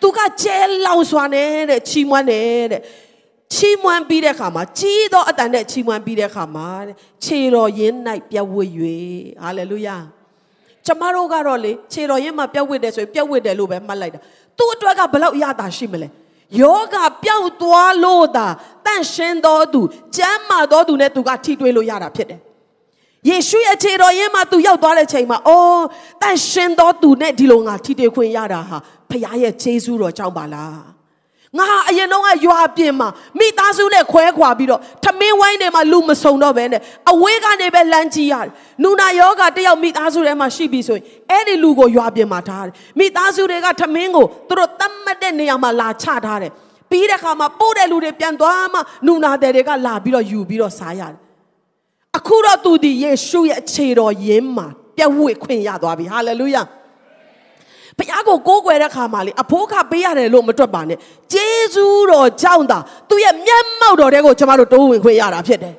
[0.02, 2.82] သူကကျဲလောင်စွာနဲ့တဲ့ချီးမွမ်းတယ်တဲ့
[3.54, 6.68] ချီးမွမ်းပြီးတဲ့အခါမှာကြီးသောအတန်နဲ့ချီးမွမ်းပြီးတဲ့အခါမှာ
[7.26, 7.96] ခြေတော်ရင်း၌
[8.30, 8.70] ပြတ်ဝတ်၍
[9.44, 9.98] ဟာလေလုယာ
[10.86, 14.20] ကျမတို့ကတော့လေခြေတော်ရင်းမှာပြတ်ဝတ်တယ်ဆိုရင်ပြတ်ဝတ်တယ်လို့ပဲမှတ်လိုက်တာ
[14.58, 16.08] သူ့အတွက်ကဘလောက်အရသာရှိမလဲ
[16.62, 18.48] ယောဂပျောက်သွားလို့သာ
[18.86, 19.82] တန့်ရှင်းတော်သူ
[20.18, 22.40] ကျမ်းမာတော်သူနဲ့သူကထိတွေ့လို့ရတာဖြစ်တယ်
[23.30, 25.84] ယေရှုရဲ့ခြေတော်ရင်းမှာသူရောက်သွားတဲ့ချိန်မှာအော်
[26.22, 28.78] တန့်ရှင်းတော်သူနဲ့ဒီလိုငါထိတွေ့ခွင့်ရတာဟာ
[29.10, 31.00] ဖခင်ရဲ့ကျေးဇူးတော်ကြောင့်ပါလား
[31.58, 38.52] ငါဟာအရင်တော့ကရွာပြင်မှာမိသားစုနဲ့ခွဲခွာပြီးတော့ထမင်းဝိုင်းတွေမှာလူမစုံတော့ဘဲနဲ့အဝေးကနေပဲလမ်းကြည့်ရတယ်။
[38.84, 46.52] နူနာယောဂတယောက်မိသားစုထဲမှာရှိပြီဆိုရင်အဲ့ဒီလူကိုရွာပြင်မှာထားတယ်။မိသားစုတွေကထမင်းကိုသူတို့တတ်မှတ်တဲ့နေရာမှာလာချထားတယ်။
[46.90, 51.20] ပြီးတဲ့အခါမှာပို့တဲ့လူတွေပြန်သွားမှနူနာတဲ့တွေကလာပြီးတော့ယူပြီးတော့စားရတယ်။
[52.18, 56.64] အခုတော့သူဒီယေရှုရဲ့အခြေတော်ယင်းမှာပြည့်ဝခွင့်ရသွားပြီ။ဟာလေလုယာ။
[58.00, 60.98] ဘုရားကိုကိုးကွယ်တဲ့ခါမှာလေအဖိုးခပေးရတယ်လို့မတွက်ပါနဲ့
[61.34, 62.80] ဂျေဇူးတော်ကြောင့်သာ
[63.10, 65.76] သူ့ရဲ့မျက်မှောက်တော်တဲ့ကိုကျွန်တော်တို့တိုးဝင်ခွင့်ရတာဖြစ်တယ်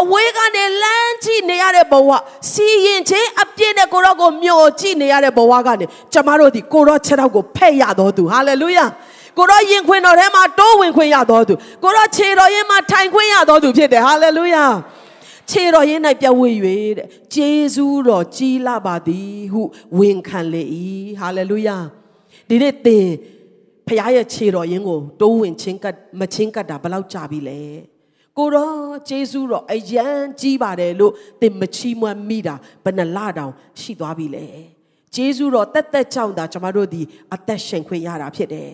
[0.00, 2.10] အဝေးကနေလမ်းကြည့်နေရတဲ့ဘဝ
[2.52, 8.84] စီရင်ချင်းအပြည့်နဲ့ကိုရောကိုမျောကြည့်နေရတဲ့ဘဝကနေကျမတို့ဒီကိုရောခြေထောက်ကိုဖဲ့ရတော်သူဟာလေလုယာ
[9.38, 14.64] ကိုရောယင်ခွင်တော်ထဲမှာတိုးဝင်ခွင့်ရတော်သူကိုရောခြေတော်ရင်မှာထိုင်ခွင့်ရတော်သူဖြစ်တယ်ဟာလေလုယာ
[15.50, 16.50] ခြေတော်ရင်း၌ပြဝေ၍
[16.98, 19.62] တဲ့ဂျေဇူးတော်ကြီးလာပါသည်ဟု
[19.98, 20.62] ဝန်ခံလေ၏
[21.20, 21.78] ဟာလေလုယာ
[22.48, 23.06] ဒီနေ့သင်
[23.86, 27.60] ဖခင်ရဲ့ခြေတော်ရင်းကိုတိုးဝင်ချင်းကတ်မချင်းကတ်တာဘယ်လောက်ကြာပြီလဲ
[28.38, 28.76] ကိုတော့
[29.08, 30.06] ဂျေဇူးတော်အယံ
[30.40, 34.46] ကြီးပါတယ်လို့သင်မချီးမွမ်းမိတာဘယ်နှလတောင်ရှိသွားပြီလဲ
[35.14, 37.02] ဂျေဇူးတော်တက်တက်ကြောင့်သာကျွန်တော်တို့ဒီ
[37.34, 38.72] အသက်ရှင်ခွင့်ရတာဖြစ်တယ်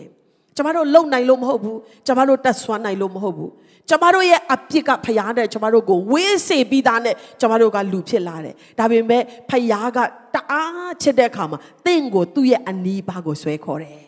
[0.56, 3.52] ကျွန်တော်တို့လုံနိုင်လို့မဟုတ်ဘူးကျွန်တော်တို့တက်ဆွမ်းနိုင်လို့မဟုတ်ဘူး
[3.88, 9.99] ကျမတို့ရဲ့အပြစ်ကဖရားတဲ့ကျမတို့ကိုဝေးစေပြီးသားနဲ့ကျမတို့ကလူဖြစ်လာတယ်ဒါပေမဲ့ဖရားက
[10.35, 14.00] တအားချစ်တဲ့အခါမှာတင့်ကိုသူ့ရဲ့အနီးပါးကိုဆွဲခေါ်တယ်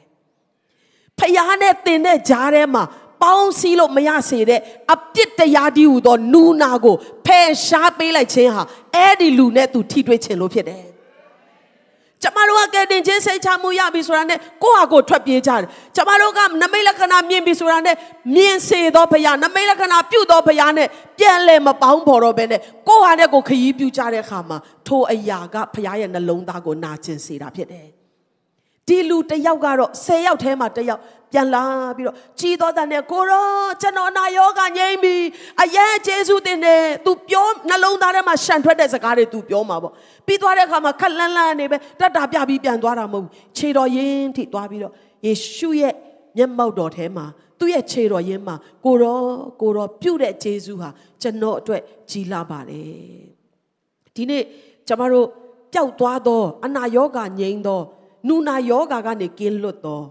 [1.19, 2.85] ဖရားနဲ့တင်တဲ့ဂျားထဲမှာ
[3.23, 4.61] ပေါင်းစည်းလို့မရစေတဲ့
[4.93, 6.97] အပြစ်တရားဒီဟူသောနူနာကို
[7.27, 8.63] ဖယ်ရှားပေးလိုက်ခြင်းဟာ
[8.95, 10.90] အဲ့ဒီလူနဲ့သူထိတွေ့ခြင်းလို့ဖြစ်တယ်
[12.23, 15.63] ကျမတို့ကကဲတင်ချင်းစိတ်ချမှုရပြီဆိုတာနဲ့ကိုယ့်ဟာကိုယ်ထွက်ပြေးကြတယ်
[15.97, 17.97] ကျမတို့ကနမိတ်လက္ခဏာမြင်ပြီဆိုတာနဲ့
[18.35, 24.59] မြင်စေသောဘုရားနမိတ်လက္ခဏာပြုသောဘုရားနဲ့ပြန်လဲမပေါင်းဖော်တော့ဘဲနဲ့ကိုယ့်ဟာနဲ့ကိုယ်ခရီးပြုကြတဲ့အခါမှာ
[24.89, 28.00] ထိုအရာကဘုရားရဲ့နှလုံးသားကိုနာကျင်စေတာဖြစ်တယ်
[28.91, 31.01] ဒီလူတယောက်ကတော့10ယောက်ထဲမှာတယောက်
[31.33, 31.65] ပြန်လာ
[31.97, 33.47] ပြီးတော့ကြီးတော်တဲ့နဲ့ကိုရော
[33.83, 35.15] ကျွန်တော်နာယောဂငြိမ့်ပြီ
[35.63, 39.93] အရင်ဂျေစုတင်တယ် तू ပြောနှလုံးသားထဲမှာရှန်ထွက်တဲ့စကားတွေ तू ပြောမှာပေါ့
[40.27, 44.93] ပြီးသွားတဲ့အခါမှာခက်လန်းလန်းနေပဲတတ်တာပြပြီးပြန်သွားတာမဟုတ်ဘူးခြေတော်ရင်းထိသွားပြီးတော့
[45.27, 45.95] ယေရှုရဲ့
[46.37, 47.27] မျက်မှောက်တော်ထဲမှာ
[47.59, 49.21] သူ့ရဲ့ခြေတော်ရင်းမှာကိုရော
[49.61, 50.89] ကိုရောပြုတ်တဲ့ဂျေစုဟာ
[51.23, 53.23] ကျွန်တော်အတွက်ကြီးလာပါတယ်
[54.15, 54.43] ဒီနေ့
[54.89, 55.27] ကျမတို့
[55.73, 57.81] ပျောက်သွားသောအနာယောဂငြိမ်းသော
[58.29, 60.03] နူနာယောဂကနေကင်းလွတ်သော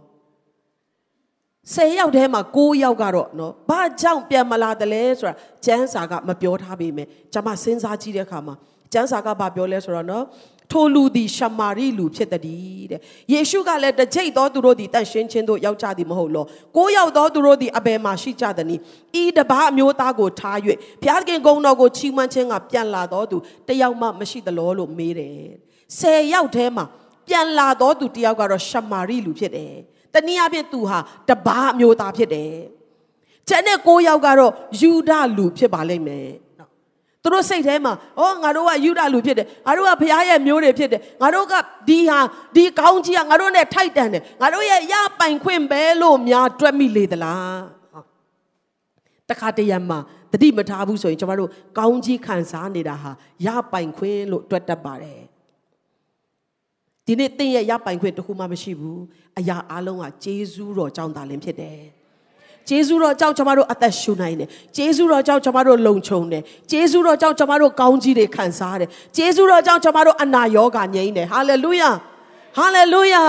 [1.74, 5.34] 10ယောက်ထဲမှာ9ယောက်ကတော့နော်ဘာကြောင့်ပြန်မလာတယ်လဲဆိုတာ
[5.66, 8.56] ကျမ်းစာကမပြောထားပေမဲ့ကျွန်မစဉ်းစားကြည့်တဲ့အခါမှာ
[8.94, 10.26] ကျမ်းစာကဘာပြောလဲဆိုတော့နော်
[10.72, 13.02] ထိုလူသည်ရှမာရိလူဖြစ်သည်တဲ့
[13.34, 16.46] ယေရှုကလည်းတကြိတ်သောသူတို့သည်တန်ရှင်းခြင်းတို့ရောက်ကြသည်မဟုတ်လော
[16.78, 18.82] ကိုးယောက်သောသူတို့သည်အဘယ်မှာရှိကြသနည်း
[19.22, 20.58] ဤတပားအမျိုးသားကိုထား၍
[21.02, 23.38] ဘုရားခင်ဂုဏ်တော်ကိုချီးမွမ်းခြင်းကပြန်လာသောသူ
[23.68, 25.34] တယောက်မှမရှိသလောလို့မေးတယ်
[26.00, 26.86] ဆယ်ယောက်ထဲမှာ
[27.30, 29.74] ပြန်လာသောသူတယောက်ကတော့ရှမာရိလူဖြစ်တယ်
[30.14, 32.54] တနည်းအားဖြင့်သူဟာတပားအမျိုးသားဖြစ်တယ်
[33.50, 36.30] ကျန်တဲ့၉ယောက်ကတော့ယူဒလူဖြစ်ပါလိမ့်မယ်
[37.24, 41.54] သူတို့စိတ်ထဲမှာဩငါတို့ကယူဒလူဖြစ်တယ်ငါတို့ကဘုရားရဲ့မျိုးတွေဖြစ်တယ်ငါတို့က
[41.88, 42.20] ဒီဟာ
[42.56, 47.62] ဒီကောင်းကြီးကငါတို့နဲ့ထိုက်တန်တယ်ငါတို့ရဲ့ရပိုင်ခွင့်ပဲလို့များတွက်မိလေသလား
[49.30, 50.00] တခါတရံမှာ
[50.32, 53.12] တတိမထားဘူးဆိုရင်ကျွန်တော်တို့ကောင်းကြီးခံစားနေတာဟာ
[53.46, 55.22] ရပိုင်ခွင့်လို့တွက်တတ်ပါတယ်
[57.10, 59.02] ဒီနေ့တင့်ရဲ့ရပိုင်ခွင့်တခုမှမရှိဘူး
[59.40, 61.80] အရာအလုံးကဂျေဇူးတော်ကြောင့်သာလင်ဖြစ်တယ်
[62.70, 71.90] ဂျေဇုတော်ကြောင့်ကျွန်တော်တို့အသက်ရှူနိုင်တယ်ဂျေဇုတော်ကြောင့်ကျွန်တော်တို့လုံခြုံတယ်ဂျေဇုတော်ကြောင့်ကျွန်တော်တို့ကောင်းကြီးတွေခံစားတယ်ဂျေဇုတော်ကြောင့်ကျွန်တော်တို့အနာရောဂါငြိမ်းတယ်ဟာလေလုယာ
[72.60, 73.24] ဟာလေလုယာ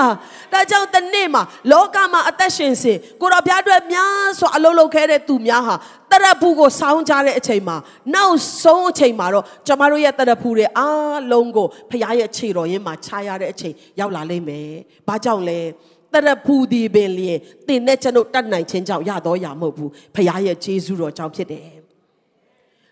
[0.52, 5.74] ဒါကြောင့်တနေ့မှာလောကမှာအသက်ရှင်စဉ်ကိုတော်ဘုရားအတွက်များစွာအလုံးလုံးခဲတဲ့သူများဟာ
[6.10, 7.76] တရဖူကိုစောင်းကြတဲ့အချိန်မှာ
[8.14, 14.70] နောက်ဆုံးအချိန်မှာတော့ကျွန်တော်တို့ရဲ့တရဖူတွေအားလုံးကိုဘုရားရဲ့ခြေတော်ရင်းမှာခြားရတဲ့အချိန်ရောက်လာလိမ့်မယ်။
[15.08, 15.58] ဘာကြောင့်လဲ
[16.12, 17.38] တရဖူဒီပင်လျင်
[17.68, 21.79] တင်နဲ့ကျွန်ုပ်တတ်နိုင်ခြင်းကြောင့်ရတော့ရမဟုတ်ဘူးဖခင်ရဲ့ဂျေဇုတော်ကြောင့်ဖြစ်တယ်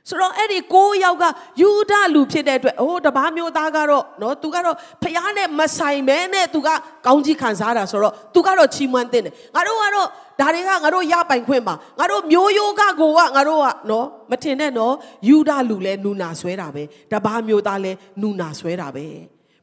[0.09, 1.25] ဆိုတော့အဲ့ဒီကိုးယောက်က
[1.61, 6.69] ယူဒလူဖြစ်တဲ့အတွက်အိုးတပားမျိုးသားကတော့နော်သူကတော့ဖះနဲ့မဆိုင်ပဲနဲ့သူက
[7.07, 10.09] ကောင်းကြီးခံစားတာဆိုတော့သူကတော့ချီးမွမ်းတဲ့တယ်ငါတို့ကတော့
[10.41, 14.95] ဒါတွေကငါတို့ရပိုင်ခွင့်ပါငါတို့မျိုးရိုးကကိုကငါတို့ကနော်မထင်နဲ့နော်
[15.29, 19.07] ယူဒလူလဲနူနာဆွဲတာပဲတပားမျိုးသားလဲနူနာဆွဲတာပဲ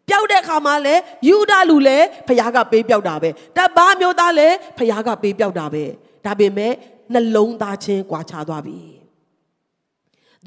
[0.09, 5.83] ပျောက်တဲ့ခါမှာလည်းယူဒလူလည်းဖခင်ကပေးပျောက်တာပဲတဘာမျိုးသားလည်းဖခင်ကပေးပျောက်တာပဲ
[6.25, 6.73] ဒါပေမဲ့
[7.13, 8.94] နှလုံးသားချင်းကွာခြားသွားပြီ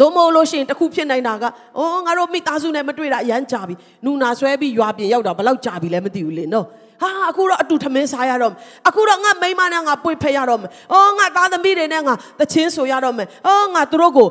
[0.01, 1.45] သို့မဟုတ်လို့ရှိရင်တခုဖြစ်နိုင်တာက
[1.79, 6.67] အော်ငါတို့မိသားစုနဲ့မတွေ့တာအရန်ကြာပြီနူနာဆွဲပြီးရွာပြင်ရောက်တာဘယ်လောက်ကြာပြီလဲမသိဘူးလေနော်
[7.03, 8.59] ဟာအခုတော့အတူထမင်းစားရတော့မယ်
[8.89, 14.29] အခုတော့ငါမိမနဲ့ငါပွေဖက်ရတော့မယ်အော်ငါသားသမီးတွေနဲ့ငါတချင်းဆိုရတော့မယ်အော်ငါသူတို့ကို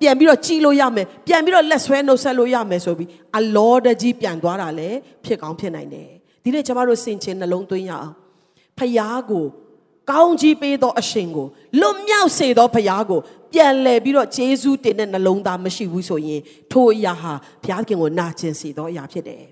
[0.00, 6.08] ပြန်ပြီးတော့ကြည်လို့ရမယ်ပြန်ပြီးတော့လက်ဆွဲနှုတ်ဆက်လို့ရမယ်ဆိုပြီးအလောတကြီးပြန်သွားတာလည်းဖြစ်ကောင်းဖြစ်နိုင်တယ်
[6.42, 8.12] ဒီနေ့ကျမတို့စင်ချင်နှလုံးသွင်းရအောင်
[8.78, 9.44] ဖယားကို
[10.10, 11.46] ကောင်းကြီးပေးသောအရှင်ကို
[11.80, 13.20] လွတ်မြောက်စေသောဖယားကို
[13.52, 16.40] ပြန်လဲပြီးတော့ဂျေဇုတင်တဲ့နှလုံးသားမရှိဘူးဆိုရင်
[16.72, 19.42] ထိုအရာဟာဘုရားခင်ကိုနာကျင်စေသောအရာဖြစ်တယ်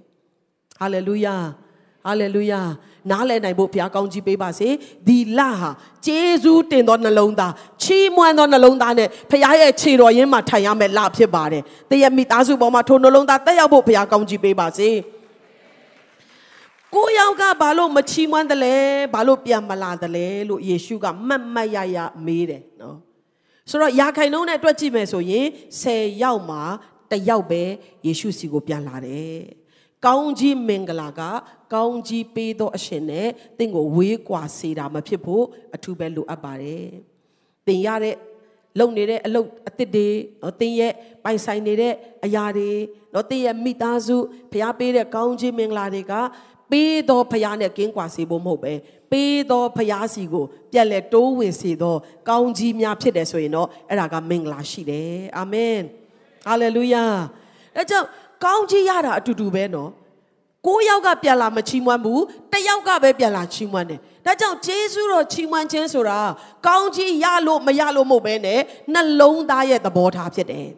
[0.80, 1.36] ဟာလေလုယာ
[2.06, 2.60] ဟာလေလုယာ
[3.10, 4.68] နားလည်နိုင်ဖို့ဘုရားကောင်းကြီးပေးပါစေ
[5.08, 5.70] ဒီလဟာ
[6.06, 14.88] ဂျေဇုတင်သောနှလုံးသားချီးမွမ်းသောနှလုံးသားနဲ့ဘုရားရဲ့ခြေတော်ရင်းမှာထိုင်ရမယ်လဖြစ်ပါတယ်တည့်ရမိသားစုပေါ်မှာထိုနှလုံးသားတက်ရောက်ဖို့ဘုရားကောင်းကြီးပေးပါစေ
[16.94, 18.76] ကိုယောက်ကဘာလို့မချီးမွမ်းတယ်လဲ
[19.14, 22.96] ဘာလို့ပြန်မလာတယ်လဲလို့ယေရှုကမှတ်မှတ်ရရမေးတယ်နော်
[23.70, 25.46] ဆိုတော့ယာခိုင်နှုံးနဲ့တွက်ကြည့်မယ်ဆိုရင်
[25.82, 26.62] 10ယောက်မှာ
[27.10, 27.62] တယောက်ပဲ
[28.06, 29.36] ယေရှုစီကိုပြန်လာတယ်
[30.06, 31.20] ကောင်းကြီးမင်္ဂလာက
[31.74, 36.86] ကောင်းကြီးပေးသောအရှင်နဲ့တင့်ကိုဝေးကွာစေတာမဖြစ်ဖို့အထူးပဲလိုအပ်ပါတယ်။
[37.66, 38.16] တင်ရတဲ့
[38.78, 40.08] လုံနေတဲ့အလုပ်အသစ်တွေ
[40.42, 40.92] နော်တင်ရဲ့
[41.24, 42.70] ပိုင်ဆိုင်နေတဲ့အရာတွေ
[43.14, 44.16] နော်တင်ရဲ့မိသားစု
[44.52, 46.14] ဖျားပေးတဲ့ကောင်းကြီးမင်္ဂလာတွေက
[46.70, 48.72] ပေးသောဖျားနဲ့ကင်းကွာစေဖို့မဟုတ်ပဲ
[49.10, 51.96] ပေးသောဖျားစီကိုပြက်လက်တိုးဝင်စေသော
[52.28, 55.78] ကောင်းကြီးများဖြစ်တယ်ဆိုရင်တော့အဲ့ဒါကမင်္ဂလာရှိတယ်အာမင်
[56.46, 57.04] ဟာလေလုယာ
[57.76, 58.06] အဲကြောင့်
[58.44, 59.90] ကောင်းကြီးရတာအတူတူပဲနော်
[60.66, 66.18] ကိုးယောက်ကပြန်လာမချီးမွမ်းဘူးတယောက်ကပဲပြန်လာချီးမွမ်းတယ်ဒါကြောင့်ဂျေဇုတော်ချီးမွမ်းခြင်းဆိုတာ
[66.66, 68.60] ကောင်းကြီးရလို့မရလို့မဟုတ်ပဲနဲ့
[68.92, 70.68] နှလုံးသားရဲ့သဘောထားဖြစ်တယ်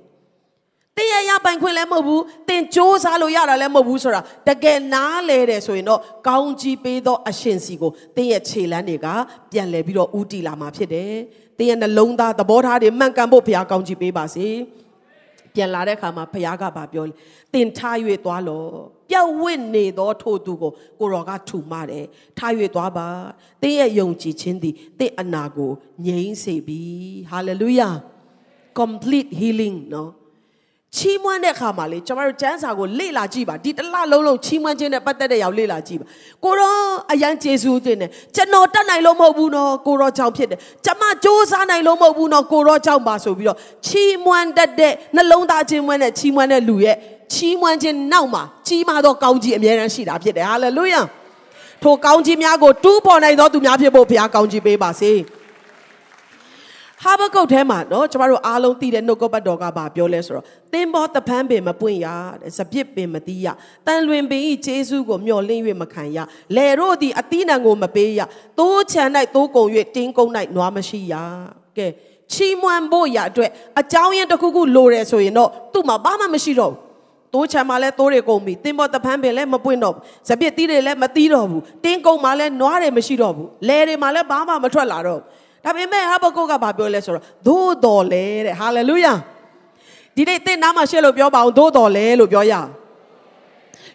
[1.00, 9.06] တင်းရရပိုင်ခွင့်လည်းမဟုတ်ဘူးတင်စ조사လို့ရတာလည်းမဟုတ်ဘူးဆိုတာတကယ်နားလဲတယ်ဆိုရင်တော့ကောင်းကြီးပေးသောအရှင်စီကိုတင်းရဲ့ခြေလမ်းတွေက
[9.52, 11.12] ပြန်လဲပြီးတော့ဥတီလာမှာဖြစ်တယ်
[11.58, 14.46] တသင်ရဲ့နှလုံးသားသဘောထားတွေမှန်ကန်ဖို့ဘုရားကောင်းချီးပေးပါစေ
[15.54, 17.04] ပြန်လာတဲ့အခါမှာဘုရားကပါပြော
[17.54, 18.64] သင်ထား၍သွားလော
[19.10, 22.06] ပြတ်ဝင့်နေသောထိုသူကိုကိုရောကထူမတယ်
[22.38, 23.08] ထား၍သွားပါ
[23.62, 25.70] သင်ရဲ့ယုံကြည်ခြင်းသည်သင်အနာကို
[26.06, 26.80] ငြိမ်းစေပြီ
[27.30, 27.88] ဟာလေလုယာ
[28.78, 30.10] complete healing နော်
[30.96, 36.06] ချီးမွမ်းတဲ့အခါမှာလေကျွန်တော်တို့ကျမ်းစာကိုလေ့လာကြည့်ပါဒီတစ်လလုံးလုံးချီးမွမ်းခြင်းနဲ့ပတ်သက်တဲ့ရောက်လေ့လာကြည့်ပါ
[36.44, 36.74] ကိုရော
[37.12, 46.96] အရန်ကျေးဇူးတင်တယ်ကျွန်တော်တတ်နိုင်လို့မဟုတ်ဘူးနော်ကိုရောကြောင့်ဖြစ်တယ်ကျွန်မစ조사နိုင်လို့မဟုတ်ဘူးနော်ကိုရောကြောင့်ပါဆိုပြီးတော့ချီးမွမ်းတတ်တဲ့နှလုံးသားချင်းမွမ်းတဲ့ချီးမွမ်းတဲ့လူရဲ့
[47.32, 51.00] ချီးမွမ်းခြင်းနောက်မှာကြီးမားသောကောင်းကြီးအမြဲတမ်းရှိတာဖြစ်တယ်ဟာလေလုယာ
[51.82, 55.12] ထိုကောင်းကြီးများကိုတူးပေါ်နိုင်သောသူများဖြစ်ဖို့ဘုရားကောင်းကြီးပေးပါစေ။
[57.04, 62.06] ဟာဘကုတ်ထဲမှာနော်ကျမတို့အားလုံးသိတဲ့နှုတ်ကပတ်တော်ကဘာပြောလဲဆိုတော့သင်ဘောတပန်းပင်မပွင့်ရ
[62.40, 63.46] တဲ့စပြစ်ပင်မတီးရ
[63.86, 66.18] တန်လွင်ပင်ဤခြေဆုကိုမျောလင်း၍မခံရ
[66.56, 68.20] လေတို့သည်အတိနံကိုမပေးရ
[68.58, 69.64] သိုးချံ၌သိုးကုံ၍
[69.96, 71.14] တင်းကုံ၌နွားမရှိရ
[71.76, 71.86] ကဲ
[72.32, 76.78] ချီးမွမ်းဖို့ရအတွက်အကြောင်းရင်းတစ်ခုခုလိုတယ်ဆိုရင်တော့သူ့မှာဘာမှမရှိတော့ဘူး
[77.34, 89.14] တိုးချံမှာလဲတိုးတွေကုန်ပြီတင်းပေါ်တဖန်းပင်လဲမပွင့်တော့ဘူးစပစ်တီးတွေလဲမတီးတော့ဘူးတင်းကုံမှာလဲနွားတွေမရှိတော့ဘူးလဲတွေမှာလဲဘာမှမထွက်လာတော့ဘူး ဒါပေမဲ့ဟာဘကုတ်ကဘာပြောလဲဆိုတော့သို့တော်လဲတဲ့ဟာလေလုယာ
[90.16, 92.70] ဒီနေ့သင်နားမှာရှေ့လို့ပြောပါအောင်သို့တော်လဲလို့ပြောရအောင်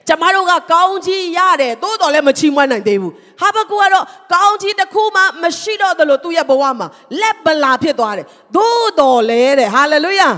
[0.07, 6.87] ကျမတို့ကကောင်းကြီးရတယ်သို့တော်လည်းမချီးမွမ်းနိုင်သေးဘူးဟာဘကုကတော့ကောင်းကြီးတစ်ခုမှမရှိတော့သလိုသူ့ရဲ့ဘဝမှာ
[7.21, 8.25] လက်ပလာဖြစ်သွားတယ်
[8.57, 10.29] သို့တော်လဲတဲ့ဟာလေလုယာ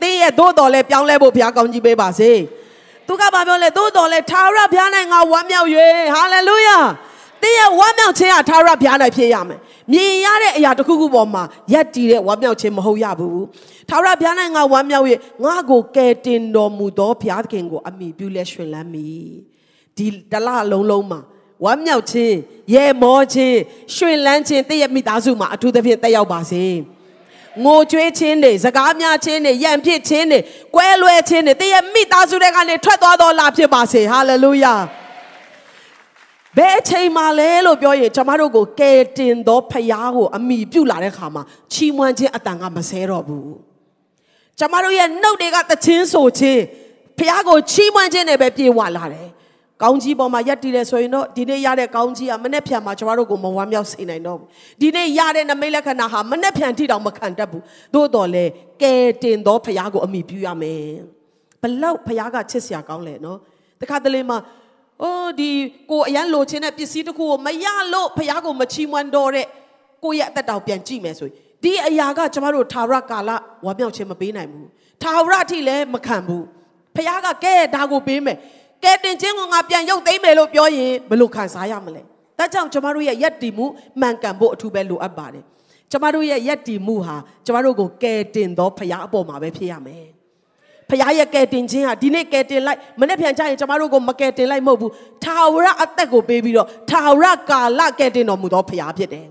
[0.00, 2.30] သင်ရဲ့သို့တော်လဲပြောင်းလဲဖို့ဘုရားကောင်းကြီးပေးပါစေ
[3.06, 5.68] သူကဘာပြောလဲသို့တော်လဲထာဝရဘုရား၌ငါဝမ်းမြောက်၍
[6.14, 6.78] ဟာလေလုယာ
[7.42, 9.58] သင်ရဲ့ဝမ်းမြောက်ခြင်းဟာထာဝရဘုရား၌ဖြစ်ရမယ်
[9.92, 13.38] မြင်ရတဲ့အရာတစ်ခုခုပေါ်မှာရက်တည်တဲ့ဝမ်းမြောက်ခြင်းမဟုတ်ရဘူး။
[13.88, 15.06] ထာဝရဘုရား၌ငါဝမ်းမြောက်၍
[15.44, 19.06] ငါကိုကယ်တင်တော်မူသောဘုရားသခင်ကိုအမိပြုလဲရှင်လန်းမိ။
[19.96, 21.20] ဒီတလလုံးလုံးမှာ
[21.64, 22.34] ဝမ်းမြောက်ခြင်း
[22.74, 23.58] ရဲမောခြင်း
[23.94, 26.64] ရှင်လန်းခြင်းတည့်ရမိသားစုမှာအထူးသဖြင့်တက်ရောက်ပါစေ။
[27.64, 30.38] ငိုကြွေးခြင်းတွေစကားများခြင်းတွေယံဖြစ်ခြင်းတွေ
[30.74, 34.74] ကွဲလွဲခြင်းတွေတည့်ရမိသားစုတွေကနေထွက်သွားတော်လာဖြစ်ပါစေ။ဟာလေလုယာ။
[36.56, 41.42] ဘယ်အချိန်မှလဲလို့ပြောရင်ကျွန်မတို့ကိုကယ်တင်သောဖခင်ကိုအမိပြုလာတဲ့ခါမှာ
[41.72, 43.52] ချီးမွမ်းခြင်းအတန်ကမဆဲတော့ဘူး
[44.58, 46.62] ကျွန်မတို့ရဲ့နှုတ်တွေကတခြင်းဆိုခြင်း
[47.18, 49.28] ဖခင်ကိုချီးမွမ်းခြင်းနဲ့ပဲပြေဝလာတယ်
[49.82, 54.48] ကောင်းကြီးပေါ်မှာရက်တည်တယ်ဆိုရင်တော့ဒီနေ့ရတဲ့ကောင်းကြီးကမနေ့ဖြန်မှာကျွန်တော်တို့ကိုမဝမ်းမြောက်စေနိုင်တော့ဘူး
[54.80, 57.62] ဒီနေ့ရတဲ့နမိတ်လက္ခဏာဟာမနေ့ဖြန်ထိတောင်မခံတတ်ဘူး
[57.94, 58.44] သို့တော်လေ
[58.82, 60.82] ကဲတင်သောဖခင်ကိုအမိပြုရမယ်
[61.62, 63.38] ဘလောက်ဖခင်ကချစ်စရာကောင်းလဲနော်
[63.80, 64.38] တခါတလေမှာ
[65.02, 65.50] အိုးဒီ
[65.90, 69.46] ကိုအရန်လိုချင်တဲ့ပစ္စည်းတစ်ခုကိုမရလို့ဖះကိုမချီးမွမ်းတော့တဲ့
[70.04, 73.30] ကိုရဲ့အသက်တောင်ပြန်ကြည့်မယ်ဆိုရင်ဒီအရာကကျမတို့ထာဝရကာလ
[73.64, 74.68] ဝမ်းမြောက်ခြင်းမပေးနိုင်ဘူး
[75.02, 76.44] ထာဝရအထိလည်းမခံဘူး
[76.96, 78.36] ဖះကကဲဒါကိုပေးမယ်
[78.84, 82.02] ကဲတင်ခြင်းကိုငါပြန်ရုပ်သိမ်းမယ်လို့ပြောရင်ဘယ်လိုခံစားရမလဲ
[82.38, 83.66] ဒါကြောင့်ကျမတို့ရဲ့ယက်တီမှု
[84.00, 85.44] မှန်ကန်ဖို့အထူးပဲလိုအပ်ပါတယ်
[85.90, 90.06] ကျမတို့ရဲ့ယက်တီမှုဟာကျမတို့ကိုကဲတင်သောဖះအပေါ်မှာပဲဖြစ်ရမယ်
[90.90, 94.92] ဖခင်ရဲ့ကယ်တင်ခြင်းဟာဒီနေ့ကယ်တင်လိုက်မနေ့ပြန်ကြရင်ကျမတို့ကိုမကယ်တင်လိုက်မဟုတ်ဘူး
[95.24, 99.26] ထာဝရအသက်ကိုပေးပြီးတော့ထာဝရကာလကယ်တင်တော်မူသောဖခင်ဖြစ်တယ်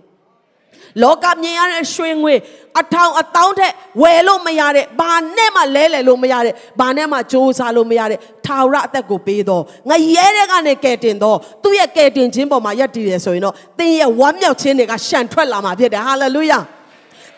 [1.04, 2.36] လောကမြင်ရတဲ့ရွှေငွေ
[2.80, 16.60] အထောင်အတောင်းထက်ဝယ်လို့မရတဲ့ဘာနဲ့မှလဲလှယ်လို့မရတဲ့ဘာနဲ့မှစူးစမ်းလို့မရတဲ့ထာဝရအသက်ကိုပေးတော့ငရဲတဲ့ကနေကယ်တင်တော့သူ့ရဲ့ကယ်တင်ခြင်းပေါ်မှာယက်တည်ရဆိုရင်တော့သင်ရဲ့ဝမ်းမြောက်ခြင်းတွေကရှန်ထွက်လာမှာဖြစ်တယ်ဟာလေလုယာ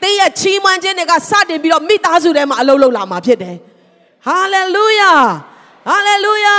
[0.02, 3.56] သင်ရဲ့ချီးမွမ်းခြင်းတွေကစတင်ပြီးတော့မိသားစုထဲမှာအလုပ်လုပ်လာမှာဖြစ်တယ်
[4.26, 5.14] ဟာလေလုယာ
[5.88, 6.58] ဟာလေလုယာ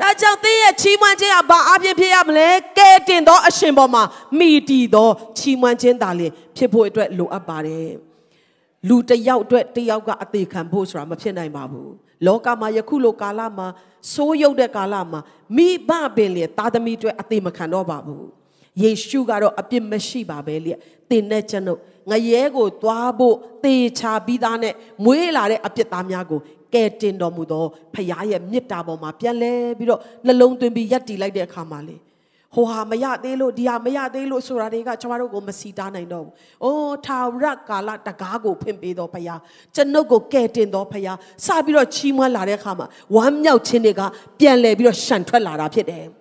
[0.00, 4.02] ဒါကြောင့်သင်ရဲ့ချီးမွမ်းခြင်းကဘာအဖြစ်ဖြစ်ရမလဲကဲတင်သောအရှင်ပေါ်မှာ
[4.38, 7.90] မိတီသောချီးမွမ်းခြင်းသာလျှင်ဖြစ်ဖို့အတွက်လိုအပ်ပါတယ်
[8.88, 11.90] လူတယောက်အတွက်တယောက်ကအသေးခံဖို့ဆိုတာမဖြစ်နိုင်ပါဘူး
[12.26, 13.66] လောကမှာယခုလိုကာလမှာ
[14.12, 15.20] ဆိုးရုပ်တဲ့ကာလမှာ
[15.56, 18.26] မိဘပင်လေသားသမီးအတွက်အသေးမခံတော့ပါဘူး
[18.82, 20.72] ယေရှုကတော့အပြစ်မရှိပါပဲလေ
[21.10, 21.80] တင်တဲ့ကျွန်ုပ်
[22.10, 26.40] ငရဲကိုသွားဖို့သေချာပြီးသားနဲ့မွေးလာတဲ့အပြစ်သားများကို
[26.74, 31.96] ကဲတင်တော်မူသောဖခင်ရဲ့မေတ္တာပေါ်မှာပြန်လဲပြီးတော့နှလုံးသွင်းပြီးယက်တည်လိုက်တဲ့အခါမှာလေ
[32.54, 36.32] ဟိုဟာမရသေးလို့ဒီဟာမရသေးလို့ဆိုတာတွေကကျွန်တော်တို့ကိုမစီတားနိုင်တော့ဘူး။
[36.64, 39.38] အိုးထာဝရကာလတကားကိုဖွင့်ပေးတော်ဖခင်
[39.74, 44.02] ကျွန်ုပ်ကိုကဲတင်တော်ဖခင်စပြီးတော့ချီးမွမ်းလာတဲ့အခါမှာဝမ်းမြောက်ခြင်းတွေက
[44.40, 46.06] ပြန်လဲပြီးတော့ရှန်ထွက်လာတာဖြစ်တယ်။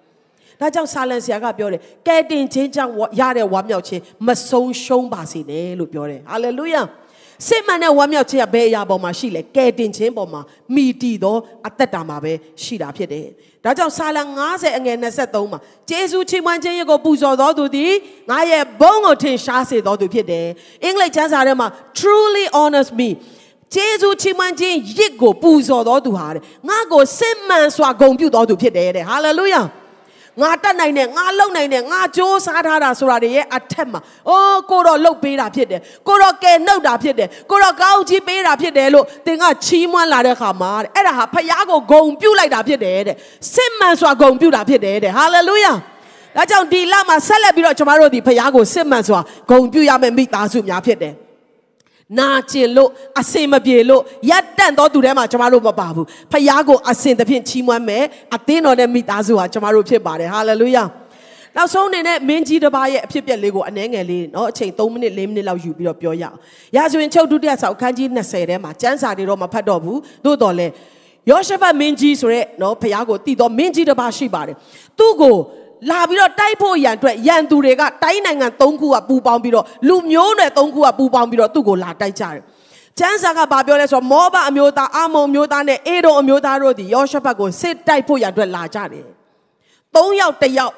[0.60, 6.82] ဒါကြောင့်ဆာလန်ဆရာကပြောတယ်ကဲတင်ခြင်းကြောင့်ရတဲ့ဝမ်းမြောက်ခြင်းမဆုံးရှုံးပါစေနဲ့လို့ပြောတယ်။ဟာလေလုယာ။
[7.48, 10.41] စစ်မှန်တဲ့ဝမ်းမြောက်ခြင်းကဘယ်အရာပေါ်မှာရှိလဲကဲတင်ခြင်းပေါ်မှာ
[10.76, 13.26] မိတီသောအသက်တာမှာပဲရှိတာဖြစ်တယ်။
[13.63, 17.93] ဒါကြောင့်ဆာလံ90အငယ်23မှာဂျေဇုချီးမွမ်းခြင်းရကိုပူဇော်တော်သူသည်
[18.30, 20.48] ငါရဲ့ဘုန်းကိုထင်ရှားစေတော်သူဖြစ်တယ်။
[20.84, 21.67] အင်္ဂလိပ်ကျမ်းစာထဲမှာ
[22.00, 23.10] truly honors me
[23.76, 29.62] ဂျေဇုချီးမွမ်းခြင်းရစ်ကိုပူဇော်တော်သူဟာတဲ့ငါကိုစစ်မှန်စွာဂုဏ်ပြုတော်သူဖြစ်တယ်တဲ့ဟာလေလုယာ
[30.41, 33.99] ငါတတ်နိုင်တယ်ငါလုံနိုင်တယ်ငါကြိုးစားထားတာဆိုတာတွေရဲ့အထက်မှာ
[34.30, 43.15] အိုးကိုတော့လှုပ်ပေးတာဖြစ်တယ်ကိုတော့ကယ်နှုတ်တာဖြစ်တယ်ကိုတော့ကောင်းချီးပေးတာဖြစ်တယ်လို့သင်ကချီးမွမ်းလာတဲ့ခါမှာတဲ့အဲ့ဒါဟာဖခင်ကိုဂုံပြုတ်လိုက်တာဖြစ်တယ်တဲ့
[43.54, 45.73] စစ်မှန်စွာဂုံပြုတ်တာဖြစ်တယ်တဲ့ဟာလေလုယာ
[46.36, 51.13] ဒါကြောင့်ဒီလမှာဆက်လက်ပြီးတော့ကျွန်တော်တို့ဒီဖခင်ကိုစစ်မှန်စွာဂုံပြုတ်ရမယ့်မိသားစုများဖြစ်တယ်
[52.18, 58.04] နာကျင်လို့အစင်မပြေလို့ရက်တန့်သောသူထဲမှာကျမတို့မပါဘူးဖခင်ကိုအစင်သဖြင့်ချီးမွမ်းမယ်
[58.37, 60.85] အသင်းတော်နဲ့မိသားစုဟာကျမတို့ဖြစ်ပါတယ်ဟာလေလုယာ
[61.57, 66.37] နောက်ဆုံးအနေနဲ့မင်းကြီးတစ်ပါးရဲ့အဖြစ်အပျက်လေးကိုအနည်းငယ်လေးเนาะအချိန်3မိနစ်4မိနစ်လောက်ယူပြီးတော့ပြောရအောင်
[66.76, 70.68] ရာဇဝင်ချုပ်ဒုတိယဆောက်ခန်းကြီး20ထဲမှာကျမ်းစာတွေတော့မဖတ်တော့ဘူးသို့တော်လဲ
[71.30, 74.57] ယောရှဖတ်မင်းကြီးဆိုရဲเนาะဖခင်ကိုတည်တော်မင်းကြီးတစ်ပါးရှိပါတယ်
[74.98, 75.37] သူ့ကို
[75.89, 82.41] လာပြီးတော့တိုက်ဖို့ရန်အတွက်ရန်သူတွေကတိုင်းနိုင်ငံ၃ခုကပူပေါင်းပြီးတော့လူမျိုးနွယ်၃ခုကပူပေါင်းပြီးတော့သူ့ကိုလာတိုက်ကြတယ်။
[82.99, 89.05] ကျမ်းစာကဘာပြောလဲဆိုတော့မောဘအမျိုးသားအာမုံမျိုးသားနဲ့အေဒုံအမျိုးသားတို့ဒီယောရှဖတ်ကိုစစ်တိုက်ဖို့ရန်အတွက်လာကြတယ်။
[89.95, 90.73] ၃ယောက်တစ်ယောက်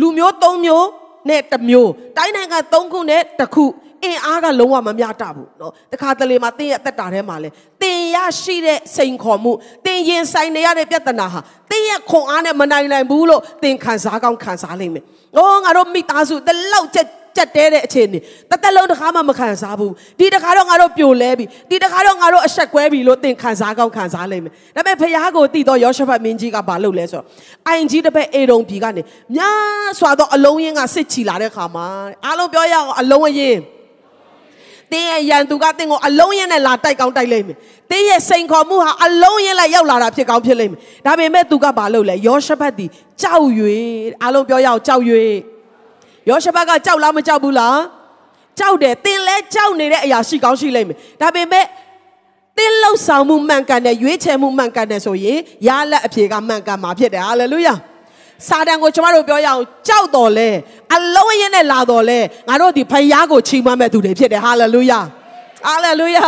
[0.00, 0.86] လူမျိုး၃မျိုး
[1.28, 3.64] နဲ့တစ်မျိုးတိုင်းနိုင်ငံ၃ခုနဲ့တစ်ခု
[4.06, 7.48] အင်အားကလုံးဝမမျှတဘူးနော်တခါတလေမှာတင်းရဲ့အသက်တာထဲမှာလဲ
[7.82, 9.52] တင်းရရှိတဲ့စိန်ခေါ်မှု
[9.86, 11.40] တင်းရင်ဆိုင်နေရတဲ့ပြဿနာဟာ
[11.70, 15.04] တင်းရဲ့ခွန်အားနဲ့မနိုင်နိုင်ဘူးလို့တင်းခံစားကောင်းခံစားလိမ့်မယ်။
[15.36, 18.18] အော်ငါတို့မိသားစုတလောက်ချက်ကြက်တဲတဲ့အခြေအနေ
[18.50, 27.26] တသက်လုံးတစ်ခါမှမခံစားဘူးဒီတစ်ခါတော့ငါတို့ပြိုလဲပြီဒီတစ်ခါတော့ငါတို့အဆက်ကွဲပြီလို့သင်ခံစားကောင်းခံစားလိမ့်မယ်ဒါပေမဲ့ဖခင်ကိုတည်တော့ယောရှဖတ်မင်းကြီးကဘာလုပ်လဲဆိုတော့
[27.66, 29.02] အိုင်ကြီးတစ်ဖက်အေရုံပြည်ကနေ
[29.36, 31.86] များစွာသောအလုံးရင်းကစစ်ချီလာတဲ့ခါမှာ
[32.26, 33.60] အားလုံးပြောရအောင်အလုံးရင်း
[34.92, 37.56] တင်းရဲ့ရန်သူကတင်းကိုအလုံးရင်းနဲ့လာတိုက်ကောင်းတိုက်လိမ့်မယ်။
[37.90, 42.86] တင်းရဲ့စိန်ခေါ်မှုဟာအလုံးရင်းလိုက်ရောက်လာတာဖြစ်ကောင်းဖြစ်လိမ့်မယ်။ဒါပေမဲ့သူကဘာလုပ်လဲ။ယောရှဖတ်ဒီ
[43.22, 43.46] ကြောက်၍
[44.22, 45.02] အားလုံးပြောရအောင်ကြောက်၍
[46.28, 47.76] ယောရှဖတ်ကကြောက်လားမကြောက်ဘူးလား။
[48.58, 51.64] ကြောက်တယ်တင်းလဲကြောက်နေတဲ့အရာရှိကောင်းရှိလိမ့်မယ်။ဒါပေမဲ့
[52.58, 57.74] တင်းလှုပ်ဆောင်မှုမှန်ကန်တဲ့ရွေးချယ်မှုမှန်ကန်တဲ့ဆိုရင်ရလက်အဖြေကမှန်ကန်မှာဖြစ်တယ်ဟာလေလုယာ။
[58.48, 60.50] စာတန်ကိုကျမတို့ပြောရအောင်ကြောက်တော်လဲ
[60.94, 62.18] အလုံးရင်းနဲ့လာတော်လဲ
[62.48, 65.00] ငါတို့ဒီဖယားကိုချီးမွမ်းမဲ့သူတွေဖြစ်တယ်ဟာလေလုယာ
[65.66, 66.26] ဟာလေလုယာ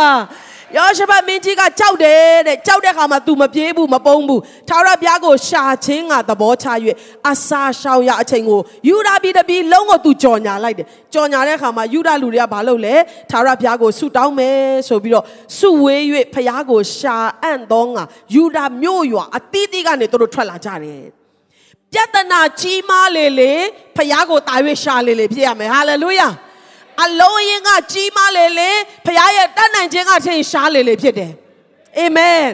[0.77, 6.67] ယောရှဖတ်မင်းကြီးကကြောက်တယ်တဲ့ကြောက်တဲ့ခါမှာ तू မပြေးဘူးမပုန်းဘူးထာဝရဘုရားကိုရှာချင်းကသဘောချ၍
[7.29, 12.95] အစာရှောင်ရအချိန်ကိုယူဒာပြည်တပြည်လုံးကို तू ကြော်ညာလိုက်တယ်ကြော်ညာတဲ့ခါမှာယူဒာလူတွေကဘာလုပ်လဲ
[13.29, 15.25] ထာဝရဘုရားကိုဆုတောင်းမယ်ဆိုပြီးတော့
[15.57, 16.01] ဆုဝေး၍
[16.33, 18.03] ဘုရားကိုရှာအံ့သောငါ
[18.35, 21.18] ယူဒာမြို့ရွာအသီးသီးကနေသူတို့ထွက်လာကြတယ်
[21.93, 23.53] ပြဿနာကြီးမားလေလေ
[23.95, 26.27] ဖခင်ကိုတာ၍ရှာလေလေဖြစ်ရမယ်ဟာလေလုယာ
[27.03, 28.69] အလုံးရင်ကကြီးမားလေလေ
[29.05, 31.31] ဖခင်ရဲ့တတ်နိုင်ခြင်းကထင်ရှားလေလေဖြစ်တယ်
[31.97, 32.45] အာမင်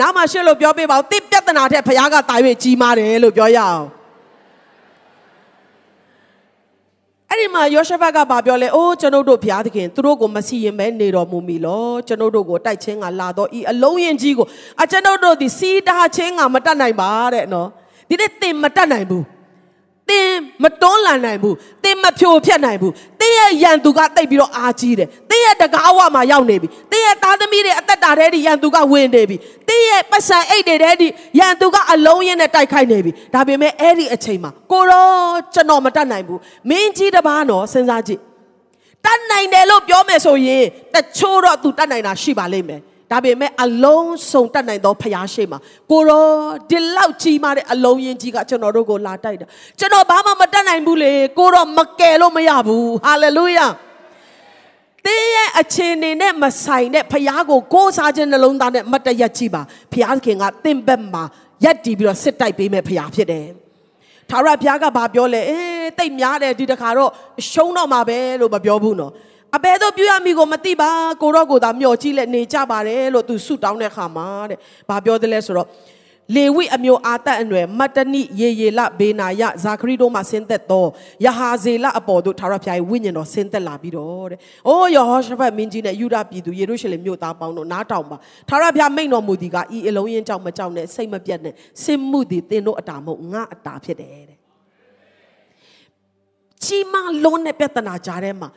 [0.00, 3.84] နားမှာရှင်းလို့ပြောပြပါဦးတိပြဿနာထက်ဖခင်ကတာ၍ကြီးမားတယ်လို့ပြောရအောင်
[7.30, 14.46] အဲ့ဒီမှာယောရှဖတ်ကဘာပြောလဲအိုးကျွန်ုပ်တို့ဘုရားသခင်သူတို့ကိုမစီရင်မဲနေတော်မူမီလောကျွန်ုပ်တို့ကိုတိုက်ချင်းကလာတော့ဤအလုံးရင်ကြီးကို
[14.82, 17.68] အကျွန်ုပ်တို့ဒီစီးတားချင်းကမတတ်နိုင်ပါတဲ့နော်
[18.14, 19.24] ဒီနေ့သင်မတတ်နိုင်ဘူး
[20.10, 20.30] သင်
[20.62, 29.36] မတွန်းလှန်နိုင်ဘူးသင်မဖြိုဖျက်နိုင်ဘူးသင်ရဲ့ရန်သူကတိတ်ပြီးတော့အားကြီးတယ်သင်ရဲ့တကားဝမှာရောက်နေပြီသင်ရဲ့သားသမီးတွေအသက်တာထဲဒီရန်သူကဝင်နေပြီ
[29.68, 35.08] သင်ရဲ့ပတ်စံအိတ်တွေထဲဒီရန်သူကအလုံးရင်းနဲ့တိုက်ခိုက်နေပြီဒါပေမဲ့အဲ့ဒီအချိန်မှာကိုရော
[35.54, 38.20] ကျွန်တော်မတတ်နိုင်ဘူးမင်းကြီးတစ်ပါးနော်စဉ်းစားကြည့်
[39.04, 45.58] တတ်နိုင်တယ်လို့ပြောမယ်ဆိုရင်တချို့တော့ तू တတ်နိုင်တာရှိပါလိမ့်မယ် ဒါပေမဲ့အလုံးစုံတတ်နိုင်သောဖရားရှိမှာ
[45.90, 46.26] ကိုရော
[46.70, 49.46] ဒီလောက်ကြီးမားတဲ့အလုံးရင်ကြီးကကျွန်တော်တို့ကိုလာတိုက်တာ
[49.78, 53.66] ကျွန်တော်ဘာမှမတတ်နိုင်ဘူးလေကိုရောမကယ်လို့မရဘူးဟာလေလုယာ
[55.06, 59.62] တင်းရဲ့အခြေအနေနဲ့မဆိုင်တဲ့ဖရားကိုကိုးစားခြင်းနှလုံးသားနဲ့မတ်တရက်ကြည့်ပါ
[59.92, 61.24] ဖရားခင်ကတင့်ဘက်မှာ
[61.64, 63.46] ရက်တီးပြီးတော့စစ်တိုက်ပေးမဲ့ဖရားဖြစ်တယ်
[64.30, 67.10] ထာဝရဘုရားကဘာပြောလဲအေးတိတ်များတယ်ဒီတခါတော့
[67.50, 69.12] ရှုံးတော့မှာပဲလို့မပြောဘူးနော်
[69.56, 70.90] အဘယ်သို့ပြုရမည်ကိုမသိပါ
[71.22, 75.68] ကိုတော့ကိုသာမျှော်ကြည့်လက်နေကြပါတယ်လို့သူဆုတောင်းတဲ့ခါမှာတဲ့ဘာပြောသလဲဆိုတော့
[76.36, 80.86] လေဝိအမျိုးအာသက်အနွယ်မတ္တနိယေယေလဘေနာယဇာခရီတို့မှဆင်းသက်သော
[81.24, 84.38] ယဟာဇေလအပေါ်တို့ထာဝရဘုရားရဲ့ဝိညာဉ်တော်ဆင်းသက်လာပြီးတော့တဲ့။
[84.68, 88.16] အိုးယေဟောရှဖတ်မင်းကြီးနဲ့ယူဒပြည်သူယေရုရှလင်မြို့သားပေါင်းတို့နားတောင်ပါ။
[88.48, 94.38] ထာဝရဘုရားမိန့်တော်မူသည်ကဤအလုံးရင်ကြောင့်မကြောက်နဲ့စိတ်မပြတ်နဲ့စင်မှုသည်သင်တို့အတာမဟုတ်ငါအတာဖြစ်တယ်တဲ့။
[96.64, 98.48] ကြီးမားလုံးတဲ့ပြဿနာကြားထဲမှာ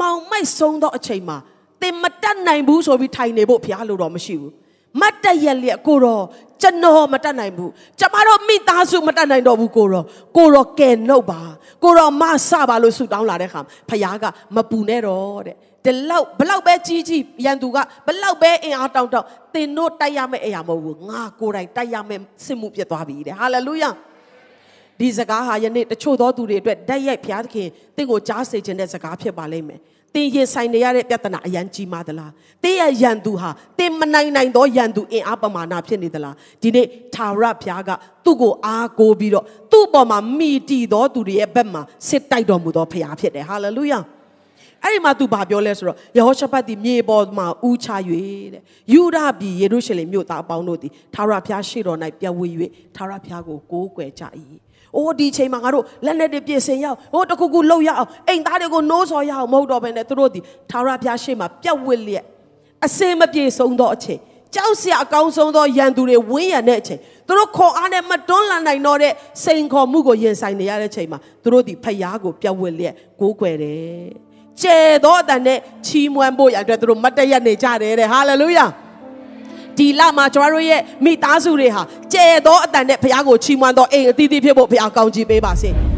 [0.00, 1.36] မောင်မိုက်ဆုံးသောအချိန်မှာ
[1.82, 4.52] သင်မတတ်နိုင်ဘူးဆိုပြီးထိုင်နေဖို့ဘုရားလိုတော့မရှိဘူး
[5.00, 6.24] မတ်တရက်လျက်ကိုတော့
[6.62, 10.04] ကျွန်တော်မတတ်နိုင်ဘူးကျမတို့မိသားစုမတတ်နိုင်တော့ဘူးကိုတော့
[10.36, 11.40] ကိုတော့ကဲနှုတ်ပါ
[11.82, 14.24] ကိုတော့မဆပါလို့ဆူတောင်းလာတဲ့ခါဖခင်က
[14.54, 23.90] မပူနဲ့တော့တဲ့ဒီလောက်ဘလောက်ပဲကြီးကြီးရန်သူကဘလောက်ပဲအင်အားတောင်းတောင်းသင်တို့တိုက်ရမယ့်အရာမဟုတ်ဘူးငါကိုယ်တိုင်တိုက်ရမယ့်စစ်မှုဖြစ်သွားပြီတဲ့ဟာလေလုယာ
[25.00, 29.80] ဒီစကားဟာယနေ့တချို့သောသူတွေအတွက်ဓာတ်ရိုက်ဘုရားသခင်တင့်ကိုကြားစေခြင်းတဲ့စကားဖြစ်ပါလိမ့်မယ်။
[30.14, 32.32] သတင်းရင်ဆိုင်နေရတဲ့ပြဿနာအရန်ကြီးမားသလား
[32.64, 37.90] တင်းရဲ့ရန်သူဟာတင်းမနိုင်နိုင်သောရန်သူအင်အားပမာဏဖြစ်နေသလားဒီနေ့ထာဝရဘုရားက
[38.24, 44.00] သူ့ကိုအားကိုးပြီးတော့သူ့အပေါ်မှာမိတီသောသူတွေရဲ့ဘက်မှာစစ်တိုက်တော်မူသောဘုရားဖြစ်တယ်ဟာလေလုယာ
[44.82, 47.88] အဲ့ဒီမှာသူဘာပြောလဲဆိုတော့ယေဟောရှဖတ်ဒီမြေပေါ်မှာဥချ၍
[48.54, 52.48] တဲ့ယူဒပြည်ယေရုရှလင်မြို့သားအပေါင်းတို့သည်ထာဝရဘုရားရှေ့တော်၌ပြဝေ၍
[52.96, 54.24] ထာဝရဘုရားကိုကိုးကွယ်ကြ၏
[54.96, 62.24] အိုးဒီချိန်မှာငါတို့လက်နဲ့တွေပြင်ဆင်ရအောင်ဟိုတခုခုလှုပ်ရအောင်အိမ်သားတွေကိုနိုးစော်ရအောင်မဟုတ်တော့ဘဲနဲ့သူတို့ဒီထာဝရဘုရားရှေ့မှာပြက်ဝစ်လျက်
[62.86, 64.20] အစင်မပြေဆုံးသောအချိန်
[64.54, 69.12] ကြောက်စရာအကောင်းဆုံးသောရန်သူတွေဝင်းရံတဲ့အချိန်သူတို့ခေါ်အားနဲ့မတွန်းလှန်နိုင်တော့တဲ့
[69.44, 74.08] စိန်ခေါ်မှုကိုရင်ဆိုင်နေရတဲ့ချိန်မှာသူတို့ဒီဖျားကိုပြက်ဝစ်လျက်ကိုးကွယ်တယ်
[74.62, 78.66] ကျဲသောအတန်နဲ့ချီးမွမ်းဖို့ရတဲ့သူတို့မတ်တရက်နေကြတယ်တဲ့ဟာလေလုယာ
[79.78, 85.72] ဒီလမှာကျွန်တော်တို့ရဲ့မိသားစုတွေဟာကျဲသောအတန်နဲ့ဘုရားကိုချီးမွမ်းတော့အိမ်အသီးသီးဖြစ်ဖို့ဘုရားကောင်းချီးပေးပါစေ။